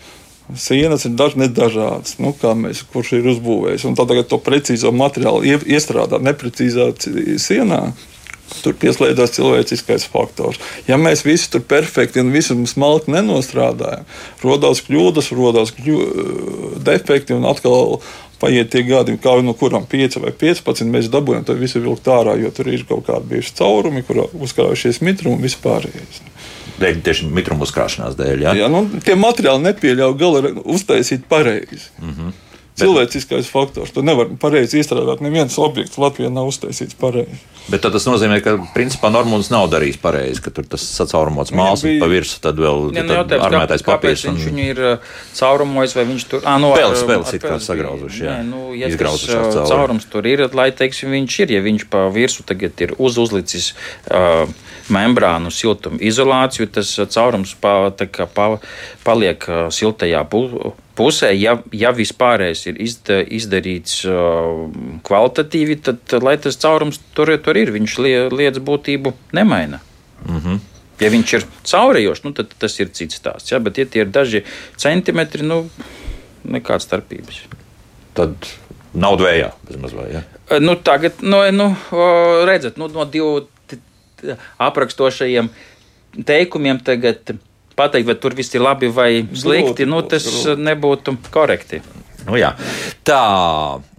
[0.59, 3.85] Sienas ir daž, nedažādas, nu, kā mēs, kurš ir uzbūvējis.
[3.87, 6.89] Un tad tagad to precīzo materiālu iestrādāt neprecīzā
[7.39, 7.79] sienā,
[8.63, 10.59] Tur pieslēdzas cilvēciskais faktors.
[10.87, 14.05] Ja mēs visi tur perfekti un visu smalki nenostrādājam,
[14.43, 15.97] radās kļūdas, radās kļū,
[16.85, 18.01] defekti un atkal
[18.43, 22.35] paiet tie gadi, kā no kurām 5 vai 15 mēs dabūjam to visu vilkt ārā,
[22.41, 26.23] jo tur ir kaut kādi bijuši caurumi, kur uzkrājušies mitrumi un vispārējais.
[26.81, 28.47] Dēļ, tieši mitruma uzkrāšanās dēļ.
[28.47, 28.55] Ja?
[28.57, 31.85] Jā, nu, tie materiāli nepieļauj gala uztaisīt pareizi.
[32.01, 32.39] Mm -hmm.
[32.79, 33.93] Cilvēciskais faktors.
[33.93, 35.21] Tu nevari pareizi izstrādāt.
[35.23, 37.41] Neviens objekts Latvijā nav uztaisīts pareizi.
[37.71, 42.01] Bet tas nozīmē, ka principā Normons nav darījis pareizi, ka tur tas sacaurumots mākslas bija...
[42.01, 44.25] pa virsmu, tad vēl ja, nu, jautājums, armētais papīrs.
[44.27, 44.35] Un...
[44.35, 46.43] Viņš viņu ir uh, caurumojis vai viņš tur.
[46.43, 48.35] Ah, no, spēles, spēles it kā sagrauzuši, jā.
[48.41, 52.05] Nē, nu, ja tas uh, caurums tur ir, lai, teiksim, viņš ir, ja viņš pa
[52.11, 53.71] virsu tagad ir uz uzlicis
[54.11, 54.43] uh,
[54.91, 58.57] membrānu siltumu izolāciju, tas uh, caurums pa, kā, pa,
[59.07, 64.67] paliek uh, siltajā pusē pusē, ja, ja vispārējais ir izda, izdarīts uh,
[65.07, 67.97] kvalitatīvi, tad, lai tas caurums tur, tur ir, viņš
[68.33, 69.81] lietas būtību nemaina.
[70.27, 70.59] Mm -hmm.
[71.01, 73.51] Ja viņš ir caurējošs, nu, tad tas ir cits stāsts.
[73.51, 73.59] Ja?
[73.59, 74.43] Bet, ja tie ir daži
[74.77, 75.69] centimetri, nu,
[76.43, 77.41] nekādas starpības.
[78.13, 78.35] Tad
[78.93, 80.07] nauda vējā, bezmaz vai?
[80.13, 80.21] Ja?
[80.59, 81.75] Nu, tagad, nu, nu,
[82.45, 83.47] redzat, nu, no divu
[84.57, 85.49] aprakstošajiem
[86.25, 87.33] teikumiem tagad
[87.77, 90.63] pateikt, vai tur viss ir labi vai slikti, nu, tas grūti.
[90.69, 91.81] nebūtu korekti.
[92.23, 92.53] Nu, jā.
[93.03, 93.19] tā,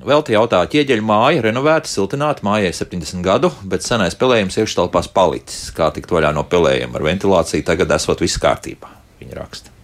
[0.01, 5.69] vēl te jautā, ķieģeļa māja renovēta, siltināta, mājai 70 gadu, bet senais pelējums iekštelpās palicis.
[5.77, 8.89] Kā tikt vaļā no pelējuma ar ventilāciju, tagad esot viss kārtībā,
[9.21, 9.75] viņa raksta.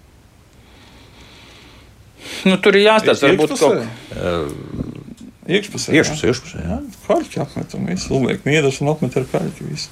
[2.48, 4.80] Nu, tur ir jāstāsta, varbūt kaut kas.
[5.50, 5.94] Iekšpusē.
[5.96, 6.76] Iekšpusē, iekšpusē, jā.
[7.08, 9.90] Karķi apmetam visu, uzliek niedras un apmet ar karķi visu.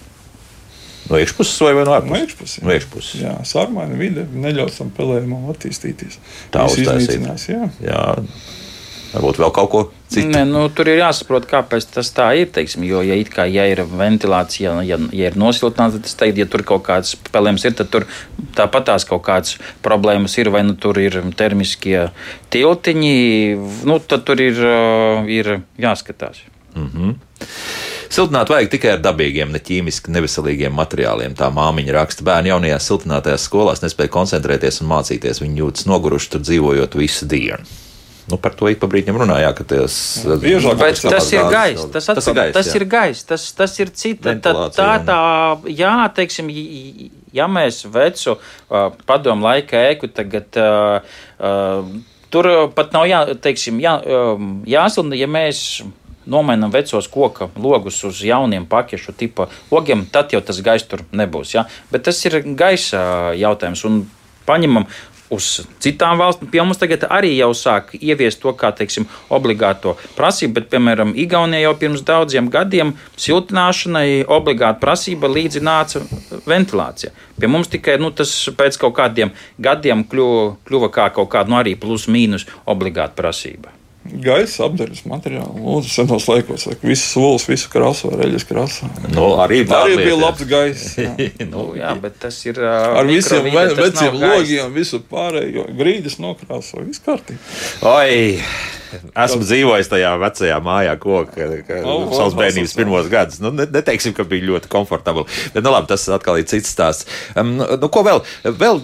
[1.09, 2.13] No iekšpuses vai no ārpuses?
[2.13, 2.63] No iekšpuses.
[2.67, 3.21] No iekšpuses.
[3.23, 6.21] Jā, sarmaina vide neļaus tam pelējumam attīstīties.
[6.53, 7.25] Tā uztaisīt.
[7.49, 7.69] Jā.
[7.81, 8.03] jā.
[9.09, 9.81] Varbūt vēl kaut ko
[10.13, 10.29] citu.
[10.35, 12.51] Nē, nu, tur ir jāsaprot, kāpēc tas tā ir.
[12.53, 16.49] Teiksim, jo, ja, kā, ja ir ventilācija, ja, ja ir nosiltināta, tad es teiktu, ja
[16.53, 18.05] tur kaut kāds spēlējums ir, tad tur
[18.59, 20.53] tāpat tās kaut kādas problēmas ir.
[20.53, 22.11] Vai nu tur ir termiskie
[22.53, 23.17] tiltiņi,
[23.89, 24.61] nu, tad tur ir,
[25.33, 26.45] ir jāskatās.
[26.77, 27.17] Mm -hmm.
[28.09, 31.35] Siltināt vajag tikai ar dabīgiem, ne ķīmiski neveselīgiem materiāliem.
[31.39, 35.43] Tā māmiņa raksta, bērni jaunajās siltinātajās skolās nespēja koncentrēties un mācīties.
[35.45, 37.69] Viņi jūtas noguruši tur dzīvojot visu dienu.
[38.29, 39.95] Nu, par to ik pa brīdim runājā, ka tas
[40.43, 41.87] biežāk bet tas ir gaiss.
[41.95, 44.35] Tas, tas, ir gais, tas ir gaiss, tas, tas ir cita.
[44.45, 45.21] Tā, tā, tā,
[45.73, 46.51] jā, teiksim,
[47.33, 48.37] ja mēs vecu
[49.09, 50.61] padomu laika ēku tagad.
[50.61, 52.45] Uh, uh, Tur
[52.77, 53.95] pat nav jā, teiksim, jā,
[54.69, 55.63] jāsilda, ja mēs
[56.29, 61.55] nomainām vecos koka logus uz jauniem pakiešu tipa logiem, tad jau tas gaiss tur nebūs.
[61.57, 61.67] Ja?
[61.93, 63.85] Bet tas ir gaisa jautājums.
[63.89, 64.03] Un
[64.49, 64.87] paņemam
[65.35, 65.49] uz
[65.83, 66.49] citām valstīm.
[66.53, 71.67] Pie mums tagad arī jau sāk ieviest to kā teiksim, obligāto prasību, bet, piemēram, Igaunijā
[71.67, 76.05] jau pirms daudziem gadiem siltināšanai obligāta prasība līdzi nāca
[76.49, 77.13] ventilācija.
[77.39, 81.61] Pie mums tikai nu, tas pēc kaut kādiem gadiem kļuva, kļuva kā kaut kāda nu,
[81.61, 83.78] arī plus mīnus obligāta prasība
[84.25, 85.61] gaisa apgādes materiālu.
[85.65, 88.89] Lūdzu, senos laikos, visas solis, visu krasu var eļļas krāsā.
[89.13, 90.97] Nu, arī, arī bija labs gaiss.
[91.49, 92.59] Nu, jā, bet tas ir.
[92.61, 97.39] Ar visiem ve veciem logiem, visu pārējo grīdas nokrāso, viss kārtībā.
[99.19, 100.95] Esmu dzīvojis tajā vecajā mājā,
[101.83, 103.41] oh, savas bērnības pirmos gadus.
[103.45, 105.27] Nu, neteiksim, ka bija ļoti komfortabli.
[105.53, 107.09] Bet, nu, labi, tas atkal ir cits stāsts.
[107.37, 108.23] Um, nu, ko vēl?
[108.49, 108.81] vēl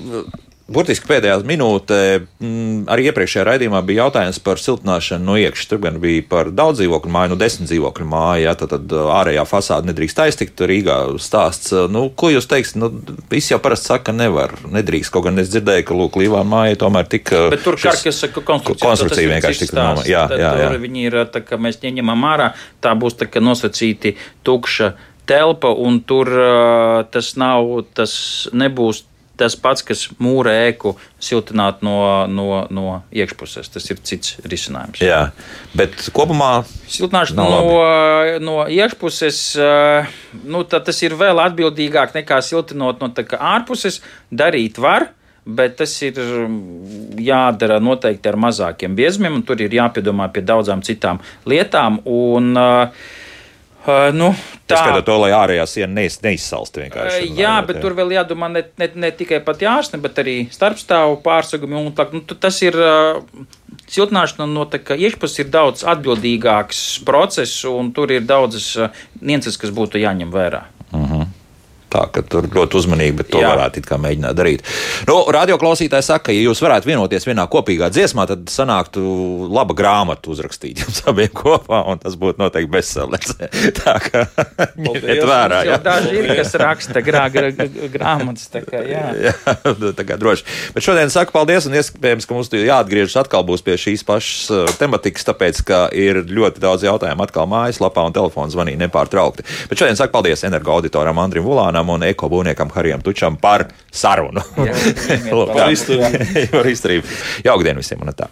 [0.65, 5.69] Burtiski pēdējā minūtē, m, mm, arī iepriekšējā raidījumā bija jautājums par siltināšanu no iekšas.
[5.69, 9.11] Tur gan bija par daudz dzīvokļu māju, nu, desmit dzīvokļu māju, ja, tad, tad uh,
[9.19, 10.65] ārējā fasāde nedrīkst aiztikt.
[10.65, 12.81] Rīgā stāsts, uh, nu, ko jūs teiksiet?
[12.81, 12.89] Nu,
[13.29, 15.13] visi jau parasti saka, ka nevar, nedrīkst.
[15.13, 17.45] Kaut gan es dzirdēju, ka Lūk, Līvāna māja tomēr tika.
[17.53, 20.09] Bet tur kā kas saka, konstrukcija, konstrukcija vienkārši tika nomā.
[20.09, 20.75] Jā, jā, jā.
[20.81, 24.17] Viņi ir, tā kā mēs ņemam ārā, tā būs tā kā nosacīti
[24.49, 24.95] tukša
[25.29, 28.15] telpa, un tur uh, tas nav, tas
[28.57, 29.11] nebūs
[29.41, 31.97] tas pats, kas mūra ēku siltināt no,
[32.31, 33.71] no, no iekšpuses.
[33.75, 35.03] Tas ir cits risinājums.
[35.05, 35.27] Jā,
[35.77, 36.53] bet kopumā
[36.91, 37.81] siltināšana no,
[38.45, 39.43] no iekšpuses,
[40.45, 43.13] nu, tas ir vēl atbildīgāk nekā siltinot no
[43.55, 44.01] ārpuses.
[44.31, 45.11] Darīt var.
[45.45, 46.17] Bet tas ir
[47.21, 51.99] jādara noteikti ar mazākiem biezumiem, un tur ir jāpiedomā pie daudzām citām lietām.
[52.09, 53.11] Un, uh,
[53.85, 54.31] Uh, nu,
[54.71, 57.27] tā ir to, lai ārējā siena neiz, neizsalst vienkārši.
[57.29, 57.83] Uh, jā, bet jā.
[57.85, 61.77] tur vēl jādomā ne, ne, ne tikai par jāsne, bet arī starpstāvu pārsegumi.
[61.83, 63.21] Un, tā, nu, tas ir uh,
[63.85, 69.61] siltināšana no tā, ka iekšpus ir daudz atbildīgāks process, un tur ir daudzas uh, nianses,
[69.61, 70.65] kas būtu jāņem vērā.
[71.95, 73.53] Tā ka tur ļoti uzmanīgi, bet to Jā.
[73.55, 74.65] varētu mēģināt darīt.
[75.07, 79.03] Nu, radio klausītāji saka, ka, ja jūs varētu vienoties vienā kopīgā dziesmā, tad sanāktu
[79.53, 83.37] laba grāmata uzrakstīt jums abiem kopā, un tas būtu noteikti bestselers.
[83.79, 84.25] Tā kā
[84.75, 85.61] ņemiet vērā.
[85.69, 87.53] Jā, daži ir, kas raksta grā, grā,
[87.95, 88.49] grāmatas.
[88.51, 89.05] Tā kā, jā.
[89.29, 89.35] jā,
[89.95, 90.47] tā kā droši.
[90.75, 94.75] Bet šodien saku paldies, un iespējams, ka mums jāatgriežas atkal būs pie šīs pašas uh,
[94.81, 99.47] tematikas, tāpēc, ka ir ļoti daudz jautājumu atkal mājaslapā un telefons zvanīja nepārtraukti.
[99.71, 104.41] Bet šodien saku paldies energo auditoram Andrim Vulānam Čakam un ekobūvniekam Harijam Tučam par sarunu.
[104.57, 104.73] Jā,
[105.53, 107.17] par izturību.
[107.45, 108.23] Jaukdien visiem un tā.